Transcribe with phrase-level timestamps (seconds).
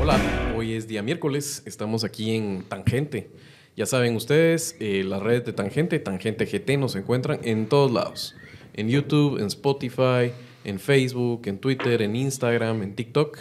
[0.00, 0.18] Hola,
[0.56, 3.30] hoy es día miércoles, estamos aquí en Tangente.
[3.76, 8.34] Ya saben ustedes, eh, las redes de Tangente, Tangente GT, nos encuentran en todos lados.
[8.74, 10.32] En YouTube, en Spotify,
[10.64, 13.38] en Facebook, en Twitter, en Instagram, en TikTok.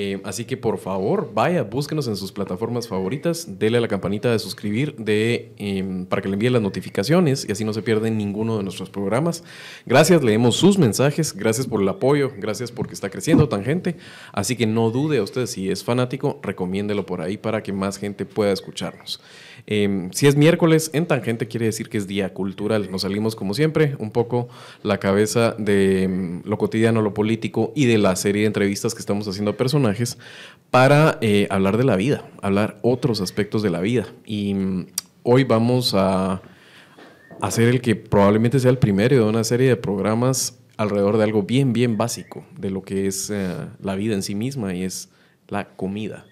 [0.00, 4.30] Eh, así que por favor, vaya, búsquenos en sus plataformas favoritas, dele a la campanita
[4.30, 8.16] de suscribir de, em, para que le envíe las notificaciones y así no se pierden
[8.16, 9.42] ninguno de nuestros programas.
[9.86, 13.96] Gracias, leemos sus mensajes, gracias por el apoyo, gracias porque está creciendo tan gente.
[14.32, 17.98] Así que no dude a usted si es fanático, recomiéndelo por ahí para que más
[17.98, 19.20] gente pueda escucharnos.
[19.70, 22.90] Em, si es miércoles en Tangente quiere decir que es día cultural.
[22.90, 24.48] Nos salimos como siempre un poco
[24.82, 29.00] la cabeza de em, lo cotidiano, lo político y de la serie de entrevistas que
[29.00, 30.16] estamos haciendo a personajes
[30.70, 34.06] para eh, hablar de la vida, hablar otros aspectos de la vida.
[34.24, 34.86] Y mm,
[35.22, 36.40] hoy vamos a
[37.42, 41.42] hacer el que probablemente sea el primero de una serie de programas alrededor de algo
[41.42, 45.10] bien, bien básico de lo que es eh, la vida en sí misma y es
[45.46, 46.24] la comida.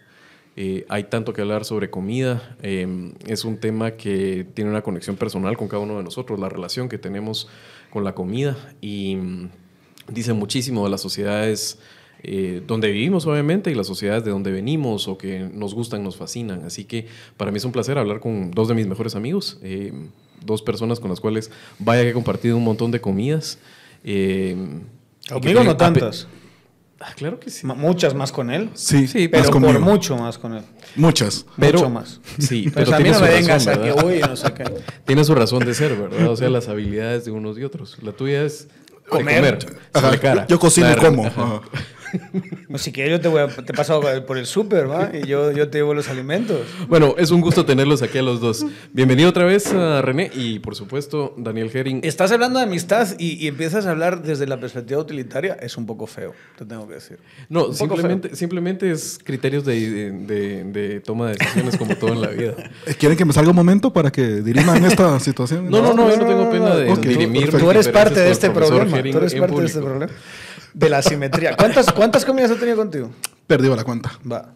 [0.59, 2.57] Eh, hay tanto que hablar sobre comida.
[2.63, 6.49] eh, es un tema que tiene una conexión personal con cada uno de nosotros, la
[6.49, 7.49] relación que tenemos
[7.91, 8.57] con la comida.
[8.81, 9.51] Y mm,
[10.09, 11.79] dice muchísimo de las sociedades
[12.23, 16.17] eh, donde vivimos, obviamente, y las sociedades de donde venimos o que nos gustan, nos
[16.17, 16.65] fascinan.
[16.65, 19.93] Así que para mí es un placer hablar con dos de mis mejores amigos, eh,
[20.43, 23.59] dos personas con las cuales vaya que he compartido un montón de comidas.
[24.03, 26.27] Conmigo no tantas.
[26.99, 27.67] Ah, claro que sí.
[27.67, 28.71] Muchas más con él.
[28.75, 29.81] Sí, Sí, Pero más por conmigo.
[29.81, 30.63] mucho más con él.
[30.97, 31.45] Muchas.
[31.59, 32.21] Pero- mucho más.
[32.39, 34.53] Sí, Pero, pero a mí tiene no me vengas razón, a que uy, no sé
[34.55, 34.65] qué.
[35.07, 36.29] Tiene su razón de ser, ¿verdad?
[36.29, 37.99] O sea, las habilidades de unos y otros.
[38.03, 39.59] La tuya es de Comer.
[39.93, 40.43] Ajá, cara.
[40.43, 41.27] Yo, yo cocino y como.
[41.27, 41.43] ajá.
[41.43, 41.61] Ajá.
[42.69, 45.11] No, si quieres yo te, voy a- te paso por el súper, ¿va?
[45.15, 46.61] Y yo, yo te llevo los alimentos.
[46.89, 48.65] Bueno, es un gusto tenerlos aquí a los dos.
[48.93, 52.01] Bienvenido otra vez a René y, por supuesto, Daniel Herring.
[52.05, 55.55] Estás hablando de amistad y, y empiezas a hablar desde la perspectiva utilitaria.
[55.61, 57.19] Es un poco feo, te tengo que decir.
[57.49, 62.29] No, simplemente, simplemente es criterios de, de- de toma de decisiones como todo en la
[62.29, 62.55] vida.
[62.99, 65.71] ¿Quieren que me salga un momento para que diriman esta situación?
[65.71, 67.51] No, no, no, yo no tengo pena de dirimir.
[67.51, 68.99] Tú eres diferencias parte de este problema.
[68.99, 70.13] Herring Tú eres parte de este problema.
[70.77, 71.57] De la simetría.
[71.57, 73.11] ¿Cuántas, ¿Cuántas comidas he tenido contigo?
[73.47, 74.13] Perdí la cuenta.
[74.31, 74.53] Va.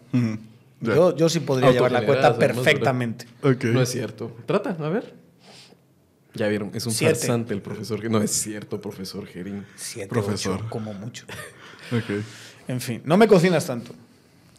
[0.79, 3.25] Yo, yo sí podría llevar la cuenta perfectamente.
[3.41, 4.31] No es cierto.
[4.45, 5.15] Trata, a ver.
[6.35, 7.15] Ya vieron, es un Siete.
[7.15, 8.07] farsante el profesor.
[8.09, 9.65] No es cierto, profesor Herring.
[9.75, 10.59] Siete, Profesor.
[10.59, 11.25] ocho, como mucho.
[11.91, 12.23] Ok.
[12.69, 13.91] En fin, no me cocinas tanto.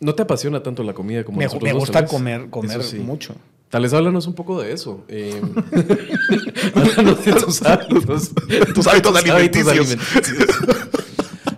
[0.01, 2.99] ¿No te apasiona tanto la comida como Me, nosotros me gusta comer, comer sí.
[2.99, 3.35] mucho.
[3.71, 5.03] Tal vez háblanos un poco de eso.
[5.09, 5.41] Eh,
[6.75, 8.33] háblanos de tus hábitos.
[8.75, 9.69] Tus hábitos alimenticios.
[9.71, 10.49] alimenticios.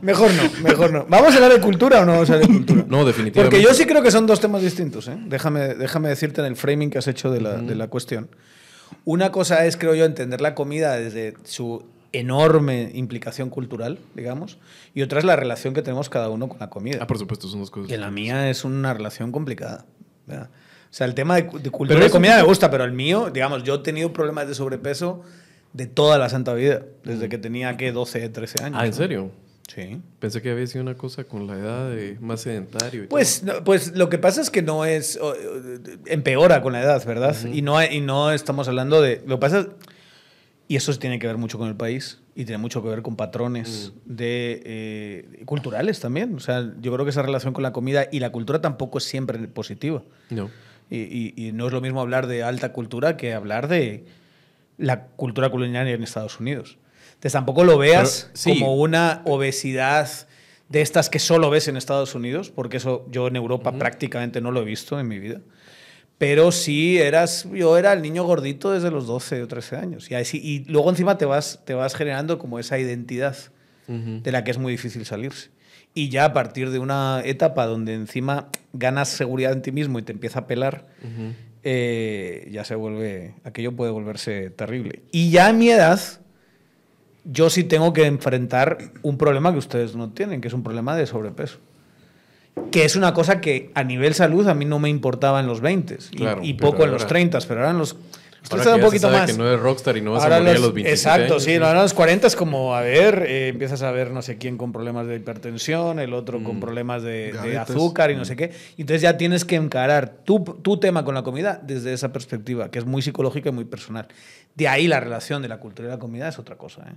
[0.05, 1.07] Mejor no, mejor no.
[1.09, 2.85] ¿Vamos a hablar de cultura o no vamos a hablar de cultura?
[2.87, 3.57] No, definitivamente.
[3.57, 5.09] Porque yo sí creo que son dos temas distintos.
[5.09, 5.17] ¿eh?
[5.27, 8.29] Déjame, déjame decirte en el framing que has hecho de la, de la cuestión.
[9.07, 14.59] Una cosa es, creo yo, entender la comida desde su enorme implicación cultural, digamos,
[14.95, 16.99] y otra es la relación que tenemos cada uno con la comida.
[17.01, 17.89] Ah, por supuesto, son dos cosas.
[17.89, 19.87] Que la mía es una relación complicada.
[20.27, 20.51] ¿verdad?
[20.51, 23.31] O sea, el tema de, de cultura Pero y comida me gusta, pero el mío,
[23.33, 25.23] digamos, yo he tenido problemas de sobrepeso
[25.73, 27.91] de toda la santa vida, desde que tenía, ¿qué?
[27.91, 28.79] 12, 13 años.
[28.81, 28.97] Ah, ¿en ¿no?
[28.97, 29.31] serio?
[29.73, 30.01] Sí.
[30.21, 33.05] Pensé que había sido una cosa con la edad de más sedentario.
[33.05, 35.17] y Pues, no, pues lo que pasa es que no es.
[35.21, 35.35] o- o-
[36.07, 37.35] empeora con la edad, ¿verdad?
[37.53, 39.23] y, no, y no estamos hablando de.
[39.27, 39.69] Lo que pasa es-
[40.67, 43.17] Y eso tiene que ver mucho con el país y tiene mucho que ver con
[43.17, 46.35] patrones de, eh, culturales también.
[46.35, 49.05] O sea, yo creo que esa relación con la comida y la cultura tampoco es
[49.05, 50.03] siempre positiva.
[50.31, 50.51] No.
[50.89, 54.05] Y, y- y no es lo mismo hablar de alta cultura que hablar de
[54.79, 56.79] la cultura culinaria en Estados Unidos.
[57.25, 58.59] Entonces tampoco lo veas Pero, sí.
[58.61, 60.11] como una obesidad
[60.69, 64.51] de estas que solo ves en Estados Unidos, porque eso yo en Europa prácticamente no
[64.51, 65.41] lo he visto en mi vida.
[66.19, 70.11] Pero sí eras, yo era el niño gordito desde los 12 o 13 años.
[70.11, 73.37] Y, así, y luego encima te vas, te vas generando como esa identidad
[73.87, 75.49] de la que es muy difícil salirse.
[75.95, 80.03] Y ya a partir de una etapa donde encima ganas seguridad en ti mismo y
[80.03, 80.89] te empieza a pelar,
[81.63, 85.01] eh, ya se vuelve, aquello puede volverse terrible.
[85.11, 86.01] Y ya a mi edad,
[87.25, 90.95] yo sí tengo que enfrentar un problema que ustedes no tienen, que es un problema
[90.97, 91.59] de sobrepeso.
[92.71, 95.61] Que es una cosa que a nivel salud a mí no me importaba en los
[95.61, 97.97] 20 y, Claro, y pero poco en los ahora- 30, pero ahora en los...
[98.51, 99.31] Ahora que un ya se poquito sabe más.
[99.33, 101.33] que no eres rockstar y no vas Ahora a morir a los- los 27 Exacto,
[101.35, 101.55] años, sí.
[101.55, 104.59] Ahora a los 40 es como, a ver, eh, empiezas a ver no sé quién
[104.59, 106.45] con problemas de hipertensión, el otro Mm.
[106.45, 108.53] con problemas de, de azúcar y no sé qué.
[108.77, 112.79] Entonces ya tienes que encarar tu, tu tema con la comida desde esa perspectiva, que
[112.79, 114.09] es muy psicológica y muy personal.
[114.55, 116.95] De ahí la relación de la cultura y la comida es otra cosa, ¿eh?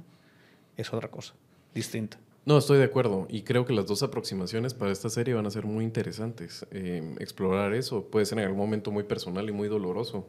[0.75, 1.33] Es otra cosa,
[1.73, 2.17] distinta.
[2.45, 3.25] No, estoy de acuerdo.
[3.29, 6.65] Y creo que las dos aproximaciones para esta serie van a ser muy interesantes.
[6.71, 10.27] Eh, explorar eso puede ser en algún momento muy personal y muy doloroso.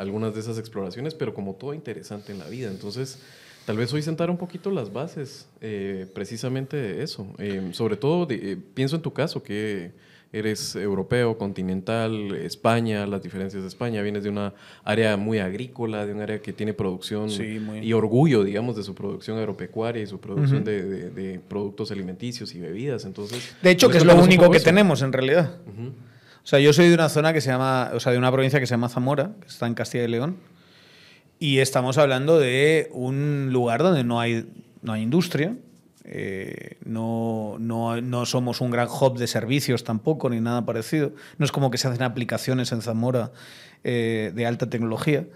[0.00, 2.68] Algunas de esas exploraciones, pero como todo interesante en la vida.
[2.70, 3.18] Entonces,
[3.66, 7.26] Tal vez hoy sentar un poquito las bases, eh, precisamente de eso.
[7.38, 9.92] Eh, sobre todo, de- eh, pienso en tu caso, que
[10.32, 14.00] eres europeo, continental, España, las diferencias de España.
[14.02, 17.92] Vienes de una área muy agrícola, de un área que tiene producción Sí, muy- y
[17.92, 22.60] orgullo, digamos, de su producción agropecuaria y su producción de, de- de productos alimenticios y
[22.60, 23.04] bebidas.
[23.04, 24.64] Entonces, De hecho, que es lo único que eso.
[24.64, 25.58] tenemos en realidad.
[25.66, 25.92] Ujú.
[26.42, 28.58] O sea, yo soy de una zona que se llama, o sea, de una provincia
[28.60, 30.36] que se llama Zamora, que está en Castilla y León,
[31.38, 34.50] y estamos hablando de un lugar donde no hay,
[34.82, 35.56] no hay industria,
[36.04, 41.12] eh, no, no, no somos un gran hub de servicios tampoco, ni nada parecido.
[41.38, 43.32] No es como que se hacen aplicaciones en Zamora
[43.84, 45.26] eh, de alta tecnología.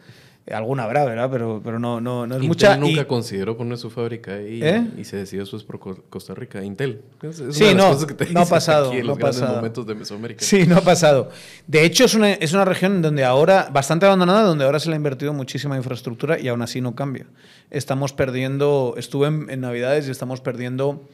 [0.53, 1.31] Alguna habrá, ¿verdad?
[1.33, 2.77] Pero, pero no, no, no es Intel mucha.
[2.77, 4.87] nunca y- consideró poner su fábrica ahí ¿Eh?
[4.99, 6.63] y se decidió eso es por Co- Costa Rica.
[6.63, 7.01] Intel.
[7.23, 9.57] Es, es Sí, no, que no ha pasado, aquí en no los ha pasado.
[9.57, 10.45] momentos de Mesoamérica.
[10.45, 11.31] Sí, no ha pasado.
[11.67, 14.95] De hecho, es una, es una región donde ahora, bastante abandonada, donde ahora se le
[14.95, 17.25] ha invertido muchísima infraestructura y aún así no cambia.
[17.71, 21.09] Estamos perdiendo, estuve en, en Navidades y estamos perdiendo,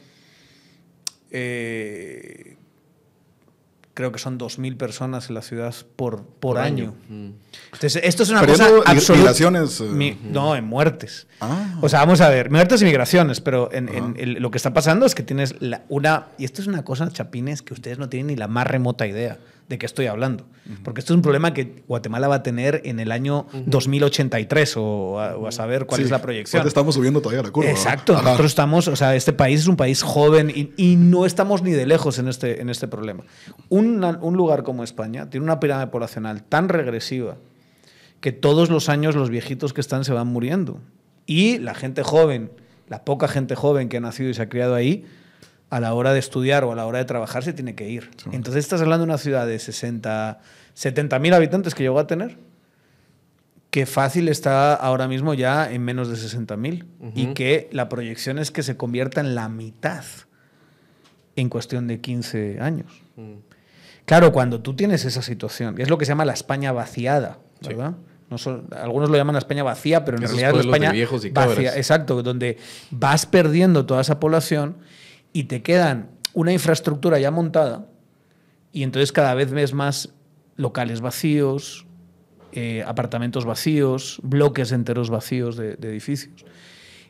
[1.31, 2.50] eh,
[3.93, 6.93] creo que son 2.000 personas en la ciudad por, por, año.
[7.09, 7.29] Mm.
[7.73, 9.13] Entonces, esto es una cosa absoluta.
[9.15, 9.83] migraciones, eh.
[9.85, 11.27] Mi- no, en muertes.
[11.39, 11.77] Ah.
[11.81, 14.73] O sea, vamos a ver, muertes y migraciones, pero en, en el- lo que está
[14.73, 16.27] pasando es que tienes la- una...
[16.37, 19.37] Y esto es una cosa, chapines, que ustedes no tienen ni la más remota idea
[19.71, 20.45] de qué estoy hablando.
[20.83, 25.19] Porque esto es un problema que Guatemala va a tener en el año 2083 o
[25.19, 26.65] a, o a saber cuál Sí, es la proyección.
[26.67, 27.69] estamos subiendo todavía la curva.
[27.69, 28.23] Exacto, Ajá.
[28.23, 31.71] nosotros estamos, o sea, este país es un país joven y, y no estamos ni
[31.71, 33.23] de lejos en este, en este problema.
[33.69, 37.37] Una- un lugar como España tiene una pirámide poblacional tan regresiva
[38.19, 40.79] que todos los años los viejitos que están se van muriendo.
[41.25, 42.51] Y la gente joven,
[42.87, 45.05] la poca gente joven que ha nacido y se ha criado ahí,
[45.71, 48.11] a la hora de estudiar o a la hora de trabajar se tiene que ir.
[48.31, 50.39] Entonces estás hablando de una ciudad de 60,
[50.75, 52.37] 70 mil habitantes que llegó a tener
[53.71, 56.85] que fácil está ahora mismo ya en menos de 60 mil
[57.15, 60.03] y que la proyección es que se convierta en la mitad
[61.37, 62.91] en cuestión de 15 años.
[63.15, 63.35] Mm.
[64.05, 67.93] Claro, cuando tú tienes esa situación, es lo que se llama la España vaciada, ¿verdad?
[68.29, 70.79] No son- algunos lo llaman la España vacía, pero en Esos realidad es la pueblos
[70.81, 71.77] de España viejos y vacía.
[71.77, 72.57] Exacto, donde
[72.89, 74.75] vas perdiendo toda esa población
[75.33, 77.87] y te quedan una infraestructura ya montada
[78.71, 80.09] y entonces cada vez ves más
[80.55, 81.85] locales vacíos,
[82.53, 86.45] eh, apartamentos vacíos, bloques enteros vacíos de, de edificios.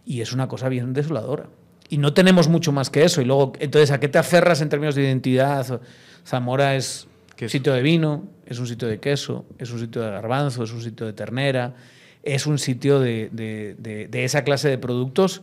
[0.05, 1.47] Y es una cosa bien desoladora.
[1.89, 3.21] Y no tenemos mucho más que eso.
[3.21, 5.81] Y luego, entonces, ¿a qué te aferras en términos de identidad?
[6.25, 7.51] Zamora es Queso.
[7.51, 10.81] sitio de vino, es un sitio de queso, es un sitio de garbanzo, es un
[10.81, 11.75] sitio de ternera,
[12.23, 15.41] es un sitio de- de- de esa clase de productos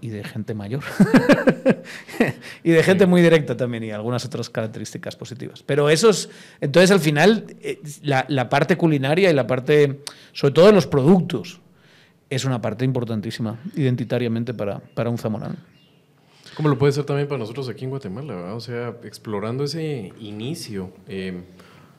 [0.00, 0.82] y de gente mayor.
[2.62, 5.62] y de gente muy directa también y algunas otras características positivas.
[5.62, 6.28] Pero eso es,
[6.60, 10.00] entonces al final, eh, la, la parte culinaria y la parte,
[10.32, 11.60] sobre todo de los productos,
[12.28, 15.56] es una parte importantísima identitariamente para, para un zamorano.
[16.56, 18.54] Como lo puede ser también para nosotros aquí en Guatemala, ¿verdad?
[18.54, 20.90] O sea, explorando ese inicio.
[21.06, 21.42] eh,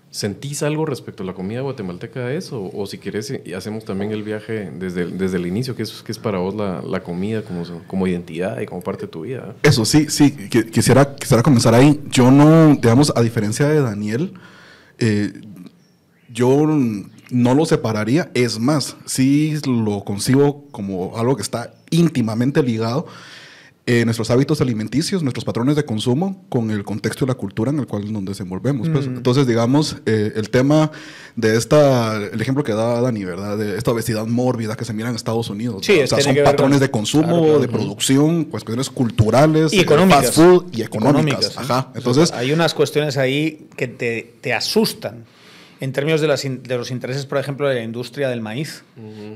[0.10, 2.72] ¿Sentís algo respecto a la comida guatemalteca de eso?
[2.74, 6.18] O si querés, hacemos también el viaje desde, desde el inicio, que es, que es
[6.18, 9.50] para vos la, la comida como, como identidad y como parte de tu vida.
[9.50, 9.60] ¿eh?
[9.64, 12.02] Eso sí, sí, qui- quisiera, quisiera comenzar ahí.
[12.10, 14.34] Yo no, digamos, a diferencia de Daniel,
[14.98, 15.34] eh,
[16.32, 16.66] yo
[17.30, 18.32] no lo separaría.
[18.34, 23.08] Es más, sí lo concibo como algo que está íntimamente ligado.
[23.88, 27.80] Eh, nuestros hábitos alimenticios, nuestros patrones de consumo con el contexto y la cultura en
[27.80, 28.90] el cual nos desenvolvemos.
[28.90, 29.06] pues.
[29.08, 30.92] Entonces, digamos, eh, el tema
[31.38, 33.58] de esta, el ejemplo que da Dani, ¿verdad?
[33.58, 35.86] De esta obesidad mórbida que se mira en Estados Unidos.
[35.86, 37.60] Sí, o sea, son patrones con- de consumo, Claro, claro.
[37.60, 40.26] de producción, pues cuestiones culturales, Y eh, económicas.
[40.26, 41.46] fast food y económicas.
[41.46, 41.58] Económicas.
[41.58, 41.92] Ajá.
[41.96, 45.24] Entonces, hay unas cuestiones ahí que te, te asustan
[45.80, 48.84] en términos de, las in- de los intereses, por ejemplo, de la industria del maíz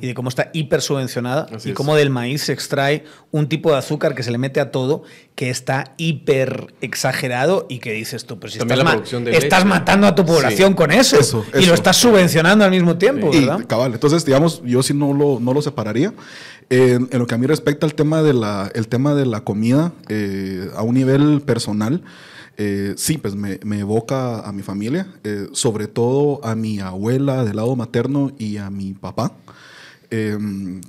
[0.01, 1.75] y de cómo está hiper subvencionada Así y es.
[1.77, 5.03] cómo del maíz se extrae un tipo de azúcar que se le mete a todo
[5.35, 9.59] que está hiper exagerado y que dices tú, pero si También estás, la ma- estás
[9.59, 9.65] leche.
[9.69, 10.75] matando a tu población Sí.
[10.75, 11.67] con eso, Eso, y eso.
[11.69, 13.65] lo estás subvencionando al mismo tiempo, y, ¿verdad?
[13.67, 16.13] cabal, entonces, digamos, yo sí no lo, no lo separaría.
[16.69, 19.41] En, en lo que a mí respecta al tema de la, el tema de la
[19.43, 22.01] comida eh, a un nivel personal,
[22.57, 27.43] eh, sí, pues me, me evoca a mi familia, eh, sobre todo a mi abuela
[27.43, 29.31] del lado materno y a mi papá.
[30.13, 30.37] Eh,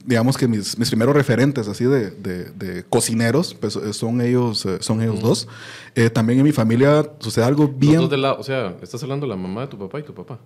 [0.04, 4.66] digamos que mis, mis primeros referentes así de, de- de cocineros, pues eh, son ellos,
[4.66, 5.46] eh, son ellos dos.
[5.94, 8.00] Eh, también en mi familia sucede algo Los bien...
[8.00, 10.12] dos de lado, o sea, estás hablando de la mamá de tu papá y tu
[10.12, 10.40] papá.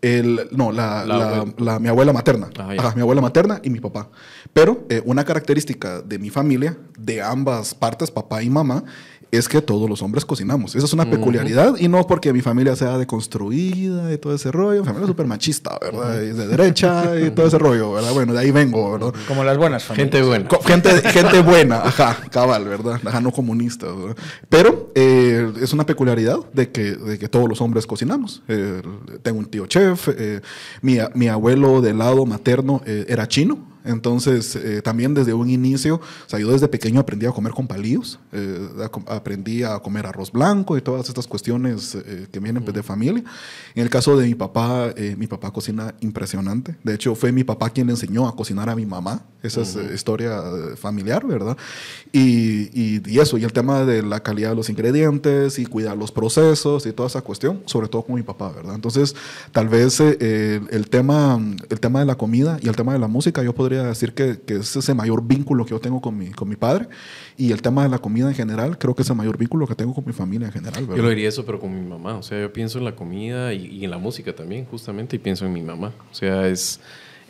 [0.00, 2.50] El, no, la, La la- la- mi abuela materna.
[2.56, 2.72] Ah.
[2.78, 4.08] Ajá, mi abuela materna y mi papá.
[4.52, 8.84] Pero eh, una característica de mi familia, de ambas partes, papá y mamá,
[9.30, 10.74] es que todos los hombres cocinamos.
[10.74, 14.80] Esa es una peculiaridad y no porque mi familia sea deconstruida y todo ese rollo.
[14.80, 16.20] Mi familia es súper machista, ¿verdad?
[16.22, 18.12] Y de derecha y todo ese rollo, ¿verdad?
[18.12, 19.12] Bueno, de ahí vengo, ¿verdad?
[19.28, 20.10] Como las buenas familias.
[20.10, 20.48] Gente buena.
[20.48, 23.00] Co- Gente, gente buena, ajá, cabal, ¿verdad?
[23.04, 23.86] Ajá, no comunista.
[23.86, 24.16] ¿verdad?
[24.48, 28.42] Pero eh, es una peculiaridad de que, de que todos los hombres cocinamos.
[28.48, 28.82] Eh,
[29.22, 30.40] tengo un tío chef, eh,
[30.82, 33.70] mi, mi abuelo del lado materno eh, era chino.
[33.84, 37.66] Entonces, eh, también desde un inicio, o sea, yo desde pequeño aprendí a comer con
[37.66, 38.68] palillos, eh,
[39.08, 42.82] a aprendí a comer arroz blanco y todas estas cuestiones eh, que vienen pues, de
[42.82, 43.22] familia.
[43.74, 46.76] En el caso de mi papá, eh, mi papá cocina impresionante.
[46.84, 49.22] De hecho, fue mi papá quien le enseñó a cocinar a mi mamá.
[49.42, 51.56] Esa es eh, historia eh, familiar, ¿verdad?
[52.12, 55.96] Y, y- y eso, y el tema de la calidad de los ingredientes y cuidar
[55.96, 58.74] los procesos y toda esa cuestión, sobre todo con mi papá, ¿verdad?
[58.74, 59.14] Entonces,
[59.52, 63.08] tal vez el, el tema, el tema de la comida y el tema de la
[63.08, 66.30] música, yo podría decir que, que es ese mayor vínculo que yo tengo con mi,
[66.30, 66.88] con mi padre.
[67.36, 69.74] Y el tema de la comida en general, creo que es el mayor vínculo que
[69.74, 70.96] tengo con mi familia en general, ¿verdad?
[70.96, 72.16] Yo lo diría eso, pero con mi mamá.
[72.16, 75.18] O sea, yo pienso en la comida y, y en la música también, justamente, y
[75.18, 75.92] pienso en mi mamá.
[76.10, 76.80] O sea, es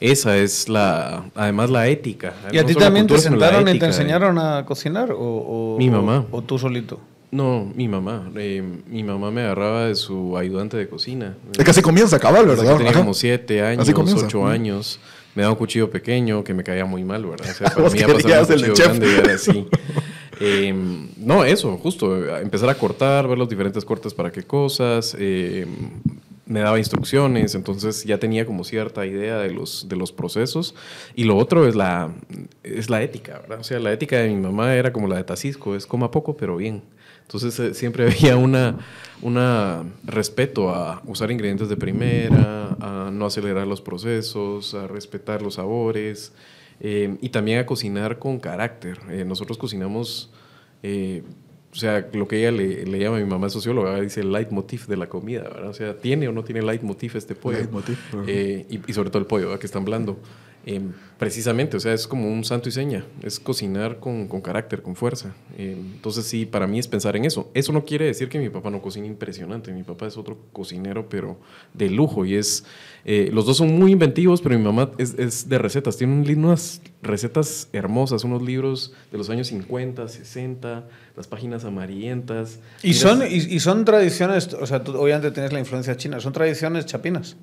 [0.00, 2.32] esa es la, además la ética.
[2.50, 3.86] ¿Y a No ti también te cultura, la sentaron y te ética.
[3.88, 5.12] enseñaron a cocinar?
[5.12, 6.24] ¿O, o- Mi o- mamá.
[6.30, 6.98] O, tú solito?
[7.30, 8.28] No, mi mamá.
[8.34, 11.36] Eh, mi mamá me agarraba de su ayudante de cocina.
[11.56, 12.76] Es que así comienza, cabal, Desde que ¿verdad?
[12.78, 13.00] tenía Ajá.
[13.00, 13.88] como siete años,
[14.24, 14.98] ocho años.
[15.34, 17.50] Me daba un cuchillo pequeño que me caía muy mal, ¿verdad?
[17.50, 19.66] O sea, para mí ya pasar un cuchillo grande y era así.
[20.40, 20.74] Eh,
[21.18, 22.38] no, eso, justo.
[22.38, 25.14] Empezar a cortar, ver los diferentes cortes para qué cosas.
[25.18, 25.66] eh,
[26.50, 30.74] me daba instrucciones, entonces ya tenía como cierta idea de los, de los procesos.
[31.14, 32.12] Y lo otro es la,
[32.64, 33.60] es la ética, ¿verdad?
[33.60, 36.36] O sea, la ética de mi mamá era como la de Tacisco, es coma poco
[36.36, 36.82] pero bien.
[37.32, 38.76] Entonces eh, siempre había una,
[39.22, 45.54] una respeto a usar ingredientes de primera, a no acelerar los procesos, a respetar los
[45.54, 46.32] sabores
[46.80, 48.98] eh, y también a cocinar con carácter.
[49.10, 50.30] Eh, nosotros cocinamos,
[50.82, 51.22] eh,
[51.72, 54.32] o sea, lo que ella le, le llama a mi mamá es socióloga, dice el
[54.32, 55.68] leitmotiv de la comida, ¿verdad?
[55.68, 57.58] O sea, ¿tiene o no tiene leitmotiv este pollo?
[57.58, 59.60] Leitmotiv, y, y sobre todo el pollo, ¿verdad?
[59.60, 60.18] que están blando.
[60.70, 60.80] Eh,
[61.18, 64.96] precisamente, o sea, es como un santo y seña, es cocinar con, con carácter, con
[64.96, 65.34] fuerza.
[65.58, 67.50] Eh, entonces sí, para mí es pensar en eso.
[67.54, 71.08] Eso no quiere decir que mi papá no cocine impresionante, mi papá es otro cocinero,
[71.08, 71.38] pero
[71.74, 72.64] de lujo, y es,
[73.04, 76.80] eh, los dos son muy inventivos, pero mi mamá es, es de recetas, tiene unas
[77.02, 82.60] recetas hermosas, unos libros de los años 50, 60, las páginas amarillentas.
[82.82, 86.32] ¿Y son, y, y son tradiciones, o sea, tú obviamente tienes la influencia china, son
[86.32, 87.36] tradiciones chapinas?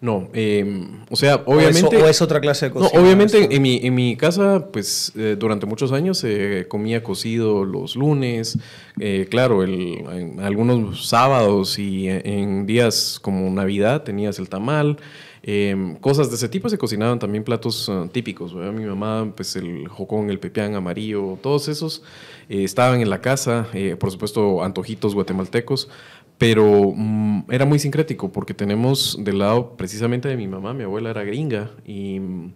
[0.00, 1.96] No, eh, o sea, ¿O es- obviamente...
[2.02, 3.00] ¿O es, otra clase de No, cocina?
[3.00, 3.54] obviamente esto?
[3.54, 8.58] en mi, en mi casa, pues eh, durante muchos años se comía cocido los lunes,
[9.00, 14.98] eh, claro, el- en algunos sábados y en, en días como Navidad tenías el tamal,
[15.46, 18.72] eh, cosas de ese tipo se cocinaban también platos eh, típicos, ¿verdad?
[18.72, 22.02] Mi mamá, pues el jocón, el pepián amarillo, todos esos
[22.50, 25.88] eh, estaban en la casa, eh, por supuesto antojitos guatemaltecos,
[26.38, 31.10] pero mm, era muy sincrético porque tenemos del lado precisamente de mi mamá, mi abuela
[31.10, 32.52] era gringa y mm,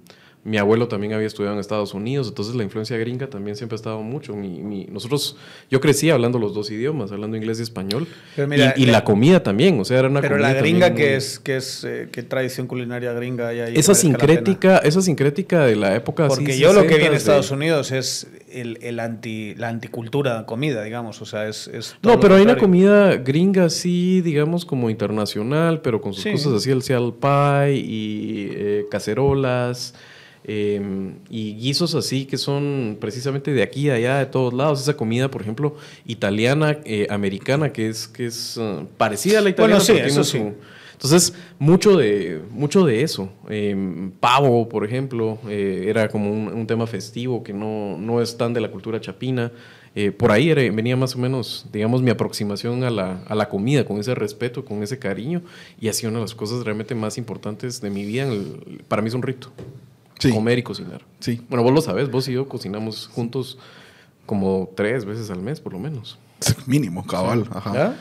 [0.48, 3.78] mi abuelo también había estudiado en Estados Unidos, entonces la influencia gringa también siempre ha
[3.78, 4.34] estado mucho.
[4.34, 5.36] Mi- mi- nosotros,
[5.70, 8.06] yo crecí hablando los dos idiomas, hablando inglés y español,
[8.48, 10.88] mira, y, y la- la comida también, o sea, era una Pero comida la gringa,
[10.88, 13.74] muy- que es, que es eh, ¿qué tradición culinaria gringa hay ahí?
[13.76, 17.00] esa que sincrética, esa sincrética de la época así, Porque yo lo que vi en
[17.00, 21.20] 60s de- Estados Unidos es el, el anti, la anticultura comida, digamos.
[21.20, 21.68] O sea, es.
[21.68, 26.22] es todo No, pero hay una comida gringa sí, digamos, como internacional, pero con sus
[26.22, 26.32] Sí.
[26.32, 29.94] cosas así, el seal pie y eh, cacerolas
[30.48, 34.80] eh, y guisos así que son precisamente de aquí, de allá, de todos lados.
[34.80, 35.76] Esa comida, por ejemplo,
[36.06, 39.84] italiana, eh, americana, que es, que es eh, parecida a la italiana.
[39.86, 40.42] Bueno, sí, eso sí.
[40.94, 43.30] Entonces, mucho de, mucho de eso.
[43.48, 48.36] Eh, pavo, por ejemplo, eh, era como un, un tema festivo que no, no es
[48.36, 49.52] tan de la cultura chapina.
[49.94, 53.48] Eh, por ahí era- venía más o menos, digamos, mi aproximación a la, a la
[53.48, 55.42] comida, con ese respeto, con ese cariño.
[55.80, 58.26] Y ha sido una de las cosas realmente más importantes de mi vida.
[58.32, 59.52] el- para mí es un rito.
[60.18, 60.30] Sí.
[60.32, 61.02] Comer y cocinar.
[61.20, 61.40] Sí.
[61.48, 63.58] Bueno, vos lo sabes, vos y yo cocinamos juntos
[64.26, 66.18] como tres veces al mes, por lo menos.
[66.66, 67.46] Mínimo, cabal.
[67.50, 67.72] Ajá.
[67.74, 67.96] ¿Ya?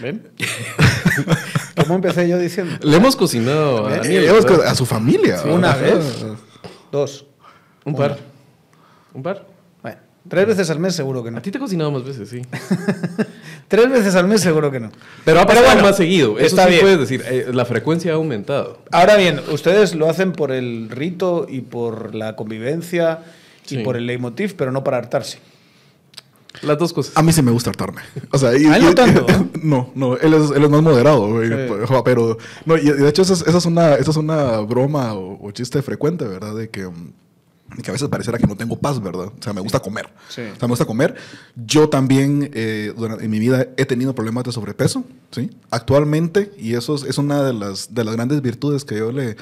[0.00, 0.28] ¿Ven?
[1.82, 2.74] ¿Cómo empecé yo diciendo?
[2.82, 4.24] Le hemos cocinado a Eh, Daniel.
[4.26, 5.42] hemos co- a su familia.
[5.44, 5.80] Una Ajá.
[5.80, 6.24] vez.
[6.92, 7.26] Dos.
[7.84, 8.18] Un par.
[9.14, 9.46] Un par.
[9.82, 11.38] Bueno, tres veces al mes seguro que no.
[11.38, 12.42] A ti te he cocinado más veces, sí.
[13.68, 14.90] Tres veces al mes seguro que no.
[15.24, 16.38] Pero ha pasado bueno, más seguido.
[16.38, 16.80] Eso está sí bien.
[16.82, 17.24] puedes decir.
[17.28, 18.78] eh, la frecuencia ha aumentado.
[18.92, 23.20] Ahora bien, ustedes lo hacen por el rito y por la convivencia
[23.66, 23.78] y Sí.
[23.78, 25.38] por el leitmotiv, pero no para hartarse.
[26.62, 27.16] Las dos cosas.
[27.16, 28.00] A mí sí me gusta hartarme.
[28.32, 29.26] O sea, y- A él no tanto,
[29.62, 31.48] no, no, él es, él es más moderado, güey.
[31.48, 31.54] Sí.
[31.84, 35.12] Ojo, Pero, no, y de hecho, esa es, esa es una, esa es una broma
[35.14, 36.54] o, o chiste frecuente, ¿verdad?
[36.54, 37.12] De que, mm,
[37.82, 39.26] que a veces pareciera que no tengo paz, ¿verdad?
[39.26, 40.08] O sea, me gusta comer.
[40.28, 40.42] Sí.
[40.42, 41.14] O sea, me gusta comer.
[41.54, 45.50] Yo también eh, durante, en mi vida he tenido problemas de sobrepeso, ¿sí?
[45.70, 49.36] Actualmente, y eso es, es una de las, de las grandes virtudes que yo le,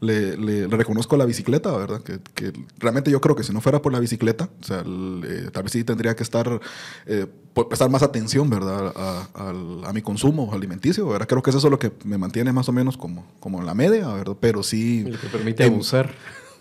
[0.00, 2.00] le, le- le reconozco a la bicicleta, ¿verdad?
[2.02, 5.48] Que, que realmente yo creo que si no fuera por la bicicleta, o sea, eh,
[5.52, 6.60] tal vez sí tendría que estar,
[7.06, 7.26] eh,
[7.68, 8.92] prestar más atención, ¿verdad?
[8.96, 11.28] A, al- a mi consumo alimenticio, ¿verdad?
[11.28, 13.74] Creo que eso es lo que me mantiene más o menos como, como en la
[13.74, 14.36] media, ¿verdad?
[14.40, 15.04] Pero sí...
[15.04, 16.14] Lo que permite abusar.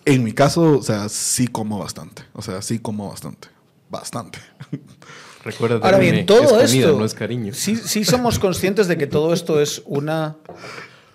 [0.05, 2.23] En mi caso, o sea, sí como bastante.
[2.33, 3.47] O sea, sí como bastante.
[3.89, 4.39] Bastante.
[5.43, 6.99] Recuerda Ahora bien, todo es comida, esto.
[6.99, 7.53] no es cariño.
[7.53, 10.35] Sí, sí somos conscientes de que todo esto es una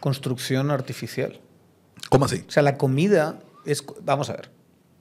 [0.01, 1.41] construcción artificial.
[2.09, 2.43] ¿Cómo así?
[2.47, 3.85] O sea, la comida es.
[4.03, 4.51] Vamos a ver.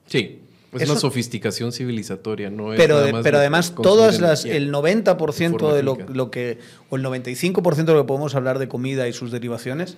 [0.06, 0.40] Sí.
[0.72, 4.44] Es Eso- una sofisticación civilizatoria, no es Pero, nada de- más pero además, todas las,
[4.44, 6.58] el 90% forma de lo, lo que,
[6.90, 9.96] o el 95% de lo que podemos hablar de comida y sus derivaciones,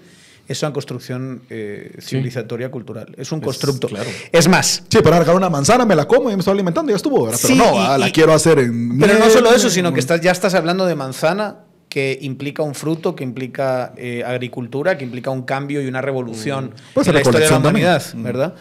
[0.48, 3.14] es una construcción eh, civilizatoria cultural.
[3.18, 3.88] Es un Es- constructo.
[3.88, 4.08] claro.
[4.32, 6.96] Es más, Sí, para agarrar una manzana, me la como y me estoy alimentando ya
[6.96, 7.38] estuvo, ¿verdad?
[7.42, 8.98] Pero Sí, no, y- ah, la y- quiero hacer en...
[8.98, 12.74] Pero no solo eso, sino que estás, ya estás hablando de manzana, que implica un
[12.74, 17.20] fruto, que implica eh, agricultura, que implica un cambio y una revolución Pues en la
[17.20, 17.86] historia de la recolección también.
[17.86, 18.22] humanidad, Mm.
[18.22, 18.54] ¿verdad?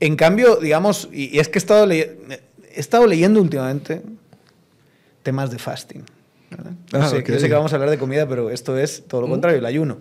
[0.00, 2.16] En cambio, digamos, y, y es que he estado, he
[2.74, 4.02] estado leyendo últimamente
[5.22, 6.02] temas de fasting.
[6.50, 6.72] ¿verdad?
[6.92, 7.28] Yo Ah, sé, ok.
[7.28, 9.66] yo sé que vamos a hablar de comida, pero esto es todo lo contrario, el
[9.66, 9.98] ayuno.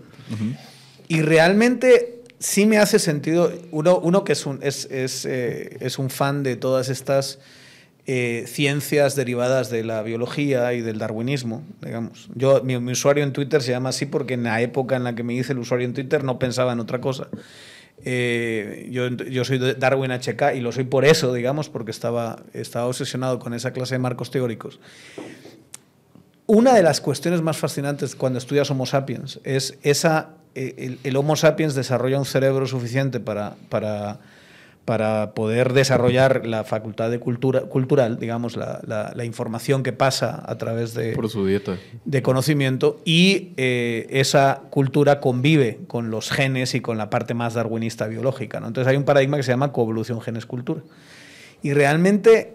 [1.09, 5.99] Y realmente sí me hace sentido, uno, uno que es un, es, es, eh, es
[5.99, 7.39] un fan de todas estas
[8.05, 12.29] eh, ciencias derivadas de la biología y del darwinismo, digamos.
[12.35, 15.23] Yo, mi, usuario en Twitter se llama así porque en la época en la que
[15.23, 17.27] me hice el usuario en Twitter no pensaba en otra cosa.
[18.05, 22.85] Eh, yo, yo soy Darwin HK y lo soy por eso, digamos, porque estaba, estaba
[22.85, 24.79] obsesionado con esa clase de marcos teóricos.
[26.45, 31.35] Una de las cuestiones más fascinantes cuando estudias Homo sapiens es esa, el, el Homo
[31.35, 34.19] sapiens desarrolla un cerebro suficiente para, para,
[34.85, 40.43] para poder desarrollar la facultad de cultura, cultural, digamos, la, la- la información que pasa
[40.45, 41.77] a través de, Por su dieta.
[42.05, 47.53] de conocimiento y eh, esa cultura convive con los genes y con la parte más
[47.53, 48.59] darwinista biológica.
[48.59, 48.67] ¿no?
[48.67, 50.81] Entonces hay un paradigma que se llama coevolución genes-cultura.
[51.61, 52.53] Y realmente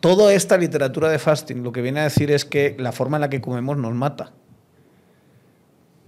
[0.00, 3.20] toda esta literatura de fasting lo que viene a decir es que la forma en
[3.22, 4.32] la que comemos nos mata.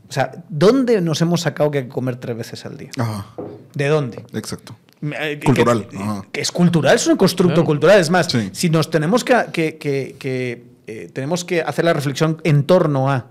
[0.08, 2.90] O sea, ¿dónde nos hemos sacado que hay que comer tres veces al día?
[2.98, 3.26] Ajá,
[3.74, 4.24] ¿De dónde?
[4.34, 4.76] exacto.
[5.02, 6.26] Eh, que- Cultural, Que, ajá.
[6.32, 7.66] que es cultural, es un constructo Claro.
[7.66, 8.00] cultural.
[8.00, 8.48] Es más, Sí.
[8.52, 13.10] si nos tenemos que, que- que- que, eh, tenemos que hacer la reflexión en torno
[13.10, 13.26] a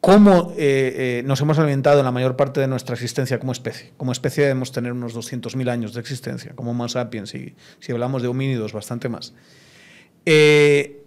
[0.00, 3.92] cómo eh, eh, nos hemos alimentado en la mayor parte de nuestra existencia como especie.
[3.98, 8.22] Como especie debemos tener unos 200.000 años de existencia, como Homo sapiens, y si hablamos
[8.22, 9.34] de homínidos, bastante más.
[10.24, 10.99] Eh,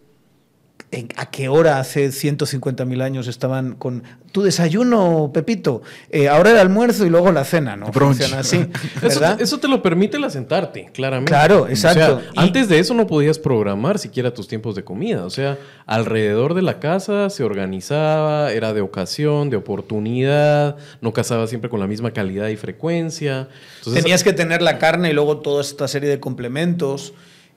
[0.93, 5.81] ¿en- ¿A qué hora hace 150.000 años estaban con tu desayuno, Pepito?
[6.09, 7.87] Eh, ahora el almuerzo y luego la cena, ¿no?
[7.91, 8.17] Brunch.
[8.17, 8.65] Funciona así,
[9.01, 9.41] Eso, ¿verdad?
[9.41, 11.31] eso te lo permite el asentarte, claramente.
[11.31, 12.21] Claro, O exacto.
[12.21, 15.25] sea, Y- antes de eso no podías programar siquiera tus tiempos de comida.
[15.25, 21.47] O sea, alrededor de la casa se organizaba, era de ocasión, de oportunidad, no cazaba
[21.47, 23.47] siempre con la misma calidad y frecuencia.
[23.79, 27.13] Entonces, Tenías que tener la carne y luego toda esta serie de complementos.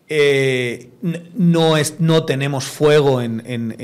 [0.09, 0.91] Eh,
[1.35, 3.75] no, es, no tenemos fuego en, en-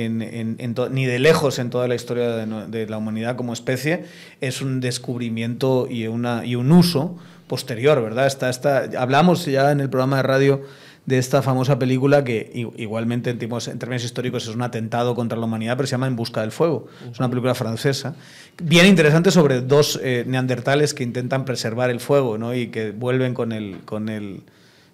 [0.58, 4.04] en- to- ni de lejos en toda la historia de, la humanidad como especie.
[4.40, 7.16] Es un descubrimiento y, una, y un uso
[7.48, 8.26] posterior, ¿verdad?
[8.28, 10.62] Está, está, hablamos ya en el programa de radio
[11.06, 15.76] de esta famosa película que igualmente en términos históricos es un atentado contra la humanidad,
[15.76, 16.86] pero se llama En Busca del Fuego.
[17.10, 18.14] Es una película francesa.
[18.62, 22.54] Bien interesante sobre dos eh, neandertales que intentan preservar el fuego ¿no?
[22.54, 24.42] y que vuelven con el, con el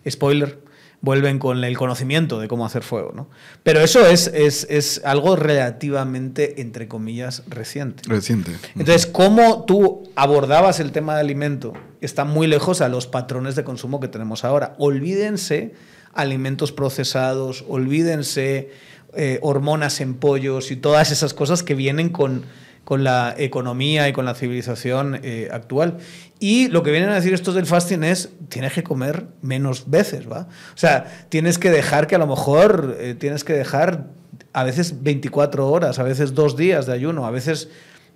[0.09, 0.59] spoiler,
[1.01, 3.13] vuelven con el conocimiento de cómo hacer fuego.
[3.15, 3.29] ¿no?
[3.63, 8.03] Pero eso es, es, es algo relativamente, entre comillas, reciente.
[8.07, 8.57] Reciente.
[8.77, 13.65] Entonces, cómo tú abordabas el tema de alimento está muy lejos a los patrones de
[13.65, 14.75] consumo que tenemos ahora.
[14.79, 15.75] Olvídense
[16.15, 18.71] alimentos procesados, olvídense
[19.15, 22.45] eh, hormonas en pollos y todas esas cosas que vienen con,
[22.89, 25.99] con la economía y con la civilización eh, actual.
[26.41, 30.27] Y lo que vienen a decir estos del fasting es, tienes que comer menos veces,
[30.27, 30.49] ¿va?
[30.75, 34.07] O sea, tienes que dejar que a lo mejor, eh, tienes que dejar
[34.55, 37.69] a veces 24 horas, a veces dos días de ayuno, a veces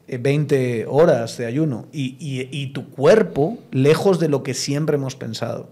[0.08, 1.86] eh, 20 horas de ayuno.
[1.92, 5.68] Y, y- y tu cuerpo, lejos de lo que siempre hemos pensado,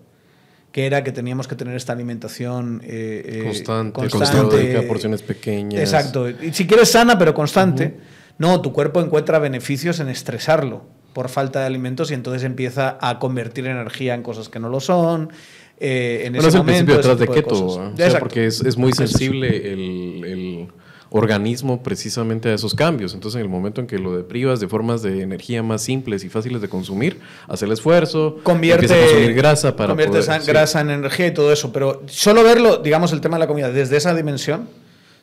[0.72, 4.56] que era que teníamos que tener esta alimentación eh, eh, constante, constante.
[4.58, 5.80] periódica, porciones pequeñas.
[5.80, 6.28] Exacto.
[6.28, 7.96] Y si quieres sana pero constante,
[8.40, 13.18] no, tu cuerpo encuentra beneficios en estresarlo por falta de alimentos y entonces empieza a
[13.20, 15.30] convertir energía en cosas que no lo son.
[15.78, 17.78] eh, en Bueno, ese es el momento, principio detrás de de keto.
[17.78, 18.06] ¿verdad?
[18.08, 20.68] O sea, porque es, es muy sensible el, el
[21.12, 23.14] organismo precisamente a esos cambios.
[23.14, 26.28] Entonces, en el momento en que lo deprivas de formas de energía más simples y
[26.28, 30.40] fáciles de consumir, hace el esfuerzo, convierte empieza a consumir grasa para convierte poder- esa
[30.40, 30.46] sí.
[30.46, 31.72] grasa en energía y todo eso.
[31.72, 34.68] Pero solo verlo, digamos, el tema de la comida desde esa dimensión,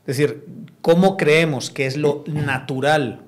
[0.02, 0.44] es decir,
[0.82, 3.24] cómo creemos que es lo natural